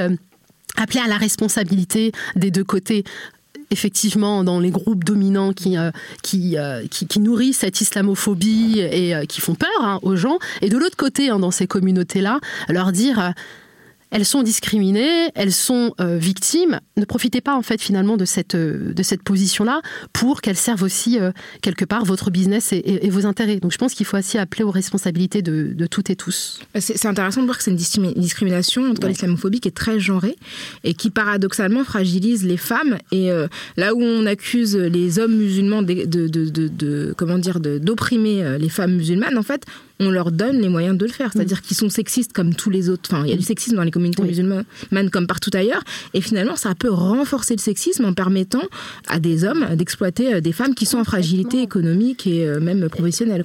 [0.77, 3.05] appeler à la responsabilité des deux côtés
[3.73, 5.91] effectivement dans les groupes dominants qui, euh,
[6.35, 10.69] euh, qui, qui, nourrissent cette islamophobie et euh, qui font peur hein, aux gens, et
[10.69, 12.39] de l'autre côté, hein, dans ces communautés-là,
[12.69, 13.33] leur dire
[14.13, 16.81] elles sont discriminées, elles sont euh, victimes.
[16.99, 19.81] Ne profitez pas en fait finalement de cette, euh, de cette position-là
[20.13, 21.33] pour qu'elles servent aussi euh,
[21.63, 23.57] quelque part votre business et, vos intérêts.
[23.57, 26.61] Donc je pense qu'il faut aussi appeler aux responsabilités de, de toutes et tous.
[26.79, 29.99] C'est intéressant de voir que c'est une discrimination, en tout cas l'islamophobie, qui est très
[29.99, 30.37] genrée
[30.85, 32.99] et qui paradoxalement fragilise les femmes.
[33.13, 33.31] Et
[33.77, 38.95] là où on accuse les hommes musulmans de, de, de comment dire d'opprimer les femmes
[38.97, 39.65] musulmanes, en fait,
[40.01, 41.33] on leur donne les moyens de le faire.
[41.33, 41.63] C'est-à-dire mm.
[41.63, 43.11] qu'ils sont sexistes comme tous les autres.
[43.13, 44.65] Enfin, il y a du sexisme dans les communautés musulmanes
[45.11, 45.83] comme partout ailleurs.
[46.15, 48.63] Et finalement, ça peut renforcer le sexisme en permettant
[49.09, 52.89] à des hommes d'exploiter euh, des femmes qui sont en fragilité économique et euh, même
[52.89, 53.45] professionnelle.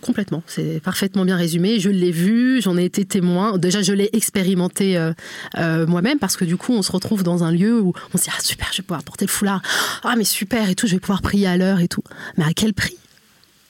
[0.00, 0.42] complètement.
[0.46, 1.80] C'est parfaitement bien résumé.
[1.80, 3.58] Je l'ai vu, j'en ai été témoin.
[3.58, 7.52] Déjà, je l'ai expérimenté euh, moi-même parce que du coup, on se retrouve dans un
[7.52, 9.62] lieu où on se dit Ah, super, je vais pouvoir porter le foulard.
[10.04, 12.02] Ah, mais super et tout, je vais pouvoir prier à l'heure et tout.
[12.36, 12.96] Mais à quel prix?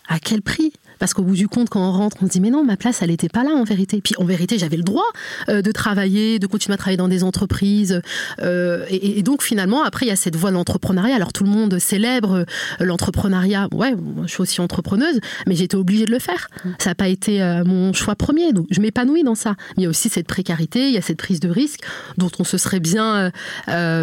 [0.09, 0.73] À quel prix?
[0.99, 3.03] Parce qu'au bout du compte, quand on rentre, on se dit mais non, ma place,
[3.03, 4.01] elle n'était pas là en vérité.
[4.03, 5.07] Puis en vérité, j'avais le droit
[5.49, 8.01] euh, de travailler, de continuer à travailler dans des entreprises.
[8.43, 11.15] Euh, et, donc finalement, après, il y a cette voie de l'entrepreneuriat.
[11.15, 12.45] Alors tout le monde célèbre
[12.81, 13.69] euh, l'entrepreneuriat.
[13.73, 16.49] Ouais, moi, je suis aussi entrepreneuse, mais j'étais obligée de le faire.
[16.79, 18.53] Ça n'a pas été mon choix premier.
[18.53, 19.55] Donc je m'épanouis dans ça.
[19.77, 21.81] Mais il y a aussi cette précarité, il y a cette prise de risque
[22.17, 23.31] dont on se serait bien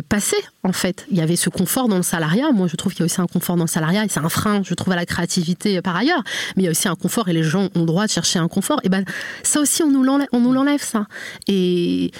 [0.09, 1.05] passé en fait.
[1.11, 2.51] Il y avait ce confort dans le salariat.
[2.51, 4.29] Moi, je trouve qu'il y a aussi un confort dans le salariat et c'est un
[4.29, 6.23] frein, je trouve, à la créativité par ailleurs.
[6.55, 8.39] Mais il y a aussi un confort et les gens ont le droit de chercher
[8.39, 9.05] un confort, et ben
[9.43, 11.05] ça aussi on nous l'enlève, ça.
[11.47, 12.11] Et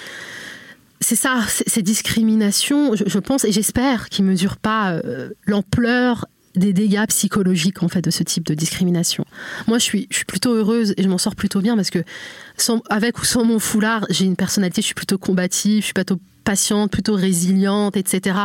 [1.00, 7.06] c'est ça, ces discriminations, je, pense et j'espère qu'ils mesurent pas euh, l'ampleur des dégâts
[7.08, 9.26] psychologiques en fait de ce type de discrimination.
[9.66, 12.02] Moi, je suis, plutôt heureuse et je m'en sors plutôt bien parce que
[12.88, 16.18] avec ou sans mon foulard, j'ai une personnalité, je suis plutôt combative, je suis plutôt
[16.46, 18.38] patiente, plutôt résiliente, etc.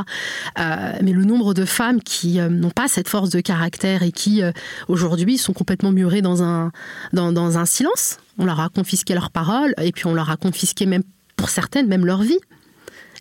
[0.60, 4.12] Euh, mais le nombre de femmes qui euh, n'ont pas cette force de caractère et
[4.12, 4.52] qui euh,
[4.90, 6.72] aujourd'hui sont complètement murées dans un,
[7.14, 8.18] dans, dans, un silence.
[8.40, 11.04] On leur a confisqué leurs paroles et puis on leur a confisqué même
[11.38, 12.40] pour certaines même leur vie.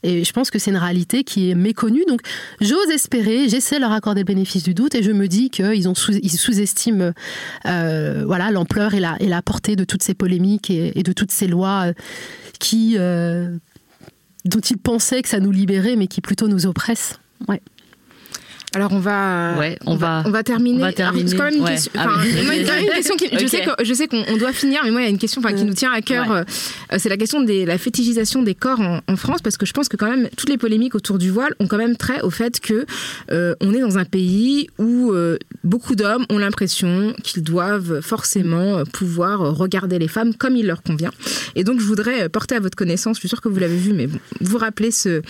[0.03, 2.05] Et je pense que c'est une réalité qui est méconnue.
[2.09, 2.23] Donc,
[2.63, 5.83] j'ose espérer, j'essaie de leur accorder le bénéfice du doute et je me dis qu'ils
[5.95, 7.13] sous, sous-estiment
[7.65, 11.49] voilà, l'ampleur et la, et la portée de toutes ces polémiques et de toutes ces
[11.49, 11.93] lois
[12.59, 12.97] qui
[14.45, 17.19] dont ils pensaient que ça nous libérait, mais qui plutôt nous oppresse.
[18.73, 20.79] Alors on va, ouais, on, va, on va terminer.
[20.79, 21.37] On va terminer.
[21.37, 21.91] Quand même une question.
[23.33, 25.65] je sais je sais qu'on doit finir, mais moi il y a une question qui
[25.65, 26.31] nous tient à cœur.
[26.31, 26.45] Euh,
[26.99, 29.97] c'est la question de la fétichisation des corps en, France, parce que je pense que
[29.97, 32.87] quand même toutes les polémiques autour du voile ont quand même trait au fait que
[33.33, 38.85] euh, on est dans un pays où euh, beaucoup d'hommes ont l'impression qu'ils doivent forcément
[38.85, 41.11] pouvoir regarder les femmes comme il leur convient.
[41.57, 43.93] Et donc je voudrais porter à votre connaissance, je suis sûre que vous l'avez vu,
[43.93, 45.23] mais bon, vous rappelez ce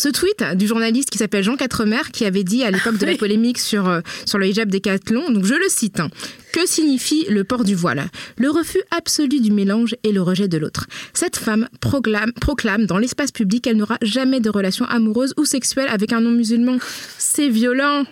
[0.00, 3.16] ce tweet du journaliste qui s'appelle Jean Quatremer, qui avait dit à l'époque de la
[3.16, 6.08] polémique sur, euh, sur le hijab Décathlon, donc je le cite, hein,
[6.52, 8.06] que signifie le port du voile?
[8.38, 10.86] Le refus absolu du mélange et le rejet de l'autre.
[11.12, 15.88] Cette femme proclame, proclame dans l'espace public qu'elle n'aura jamais de relation amoureuse ou sexuelle
[15.90, 16.78] avec un non-musulman.
[17.18, 18.04] C'est violent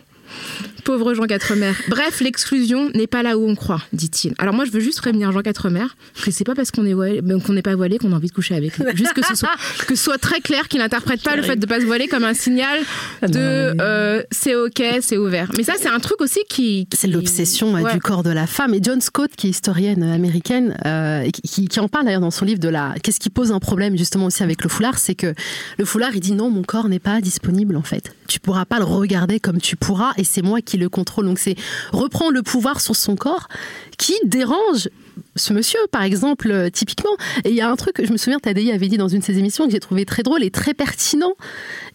[0.84, 1.72] Pauvre Jean Quatremer.
[1.88, 4.34] Bref, l'exclusion n'est pas là où on croit, dit-il.
[4.38, 5.86] Alors moi, je veux juste prévenir Jean Quatremer
[6.22, 8.32] que c'est pas parce qu'on est ben, qu'on n'est pas voilé qu'on a envie de
[8.32, 8.84] coucher avec lui.
[8.94, 9.50] Juste que ce soit,
[9.86, 12.24] que ce soit très clair qu'il n'interprète pas le fait de pas se voiler comme
[12.24, 12.80] un signal
[13.22, 15.50] ah de euh, c'est ok, c'est ouvert.
[15.56, 18.74] Mais ça, c'est un truc aussi qui, c'est l'obsession du corps de la femme.
[18.74, 22.44] Et John Scott, qui est historienne américaine, euh, qui, qui, en parle d'ailleurs dans son
[22.44, 25.34] livre de la qu'est-ce qui pose un problème justement aussi avec le foulard, c'est que
[25.78, 28.14] le foulard, il dit non, mon corps n'est pas disponible en fait.
[28.26, 31.24] Tu pourras pas le regarder comme tu pourras, et c'est moi qui le contrôle.
[31.24, 31.56] Donc c'est
[31.92, 33.48] reprendre le pouvoir sur son corps
[33.96, 34.90] qui dérange
[35.36, 37.16] ce monsieur, par exemple, euh, typiquement.
[37.44, 39.20] Et il y a un truc que je me souviens, Tadei avait dit dans une
[39.20, 41.32] de ses émissions que j'ai trouvé très drôle et très pertinent.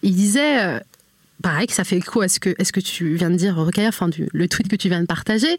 [0.02, 0.62] Il disait.
[0.62, 0.80] Euh,
[1.42, 3.86] pareil, que ça fait écho à ce que, est-ce que tu viens de dire, Rocaille,
[3.86, 5.58] enfin, le tweet que tu viens de partager.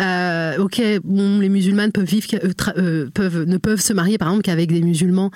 [0.00, 2.26] Euh, ok, les musulmanes peuvent vivre,
[3.12, 5.30] peuvent, ne peuvent se marier, par exemple, qu'avec des musulmans.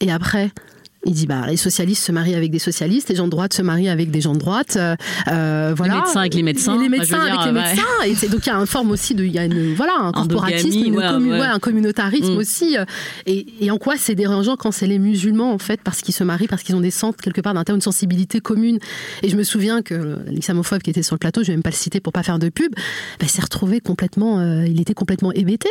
[0.00, 0.50] Et après,
[1.04, 3.62] il dit bah les socialistes se marient avec des socialistes, les gens de droite se
[3.62, 4.76] marient avec des gens de droite.
[4.76, 4.96] Euh,
[5.28, 5.94] euh voilà.
[5.94, 6.82] Les médecins avec les médecins.
[6.82, 7.82] les médecins avec les médecins.
[8.04, 10.12] Et donc il y a une forme aussi de, il y a une, voilà, un
[10.12, 12.38] corporatisme, un communautarisme mm.
[12.38, 12.76] aussi.
[12.76, 12.84] Euh,
[13.26, 16.24] et, et, en quoi c'est dérangeant quand c'est les musulmans en fait, parce qu'ils se
[16.24, 18.78] marient, parce qu'ils ont des centres quelque part d'un une sensibilité commune.
[19.22, 21.70] Et je me souviens que l'islamophobe qui était sur le plateau, je vais même pas
[21.70, 22.72] le citer pour pas faire de pub,
[23.20, 25.68] bah, s'est retrouvé complètement, euh, il était complètement hébété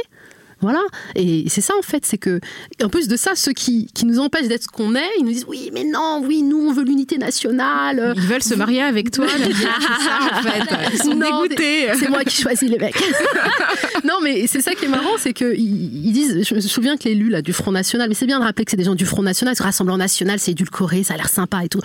[0.65, 0.81] Voilà.
[1.13, 2.39] Et c'est ça, en fait, c'est que,
[2.83, 5.31] en plus de ça, ceux qui, qui nous empêchent d'être ce qu'on est, ils nous
[5.31, 8.13] disent oui, mais non, oui, nous, on veut l'unité nationale.
[8.15, 10.91] Ils veulent se marier avec toi, c'est ça, en fait.
[10.91, 11.89] Ils sont dégoûtés.
[11.99, 12.95] C'est moi qui choisis les mecs.
[14.03, 17.03] non, mais c'est ça qui est marrant, c'est qu'ils ils disent, je me souviens que
[17.03, 19.05] l'élu là, du Front National, mais c'est bien de rappeler que c'est des gens du
[19.05, 21.81] Front National, ce Rassemblement National, c'est édulcoré, ça a l'air sympa et tout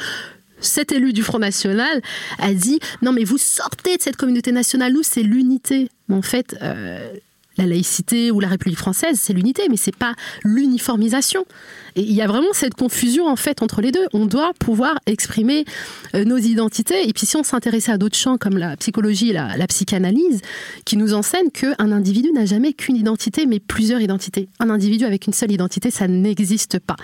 [0.63, 2.03] cet élu du Front National
[2.39, 5.89] a dit non mais vous sortez de cette communauté nationale, nous c'est l'unité.
[6.11, 7.09] En fait, euh,
[7.61, 11.45] la laïcité ou la République française, c'est l'unité, mais c'est pas l'uniformisation.
[11.97, 14.07] Et il y a vraiment cette confusion en fait entre les deux.
[14.13, 15.65] On doit pouvoir exprimer
[16.15, 17.09] euh, nos identités.
[17.09, 20.41] Et puis si on s'intéressait à d'autres champs comme la psychologie et la, psychanalyse,
[20.85, 24.49] qui nous enseignent qu'un individu n'a jamais qu'une identité, mais plusieurs identités.
[24.59, 26.97] Un individu avec une seule identité, ça n'existe pas.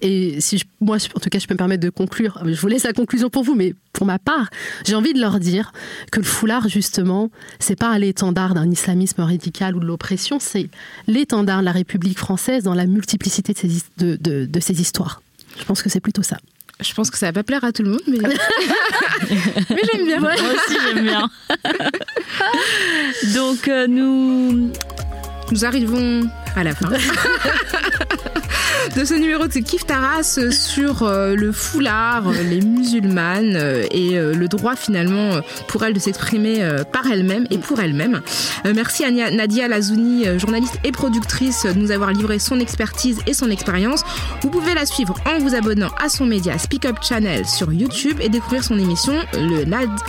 [0.00, 2.42] Et si moi, en tout cas, je peux me permettre de conclure.
[2.44, 4.48] Je vous laisse la conclusion pour vous, mais pour ma part,
[4.84, 5.72] j'ai envie de leur dire
[6.10, 10.01] que le foulard, justement, c'est pas l'étendard d'un islamisme radical ou de l'oppression,
[10.40, 10.68] c'est
[11.06, 15.22] l'étendard de la République française dans la multiplicité de ses, de, de, ces histoires.
[15.58, 16.38] Je pense que c'est plutôt ça.
[16.80, 18.18] Je pense que ça va pas plaire à tout le monde, mais,
[19.70, 20.20] mais j'aime bien.
[20.20, 21.30] Moi aussi, j'aime bien.
[23.34, 24.72] Donc, euh, nous...
[25.50, 26.88] Nous arrivons à la fin.
[28.96, 34.12] de ce numéro de Kif Taras sur euh, le foulard, euh, les musulmanes euh, et
[34.12, 36.60] le droit finalement pour elles de s'exprimer
[36.92, 38.20] par elles-mêmes et pour elles-mêmes.
[38.64, 43.50] Merci à Nadia Lazouni, journaliste et productrice, de nous avoir livré son expertise et son
[43.50, 44.04] expérience.
[44.42, 48.18] Vous pouvez la suivre en vous abonnant à son média Speak Up Channel sur YouTube
[48.20, 49.64] et découvrir son émission, le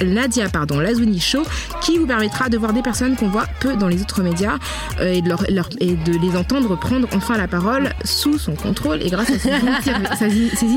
[0.06, 1.44] Nadia pardon, Lazouni Show,
[1.82, 4.58] qui vous permettra de voir des personnes qu'on voit peu dans les autres médias
[5.02, 5.32] et de,
[5.80, 9.52] et de les entendre prendre enfin la parole sous son contrôle et grâce à ses,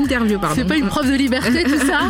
[0.03, 0.39] interviews.
[0.53, 2.01] C'est pas une preuve de liberté tout ça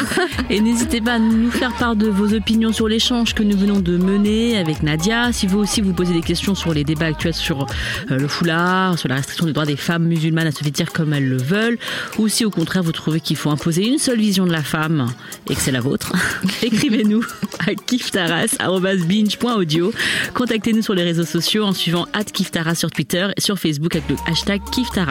[0.50, 3.80] Et n'hésitez pas à nous faire part de vos opinions sur l'échange que nous venons
[3.80, 5.32] de mener avec Nadia.
[5.32, 7.66] Si vous aussi vous posez des questions sur les débats actuels sur
[8.10, 11.12] euh, le foulard, sur la restriction des droits des femmes musulmanes à se vêtir comme
[11.12, 11.76] elles le veulent,
[12.18, 15.12] ou si au contraire vous trouvez qu'il faut imposer une seule vision de la femme
[15.48, 16.12] et que c'est la vôtre,
[16.62, 17.24] écrivez-nous
[17.66, 19.92] à kiftaras.binge.audio.
[20.34, 24.16] Contactez-nous sur les réseaux sociaux en suivant @kiftaras sur Twitter et sur Facebook avec le
[24.26, 25.09] hashtag Kiftaras.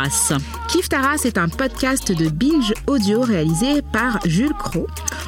[0.70, 4.88] Kiftaras est un podcast de Binge Audio réalisé par Jules Cro.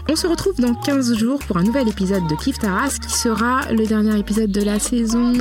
[0.09, 3.86] On se retrouve dans 15 jours pour un nouvel épisode de Kiftaras qui sera le
[3.86, 5.34] dernier épisode de la saison.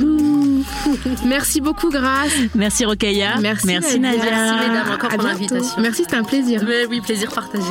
[1.25, 2.33] Merci beaucoup Grace.
[2.55, 3.37] Merci Rokaya.
[3.39, 4.23] Merci, Merci Nadia.
[4.23, 5.81] Merci mesdames encore pour l'invitation.
[5.81, 6.61] Merci, c'était un plaisir.
[6.89, 7.63] oui, plaisir partagé.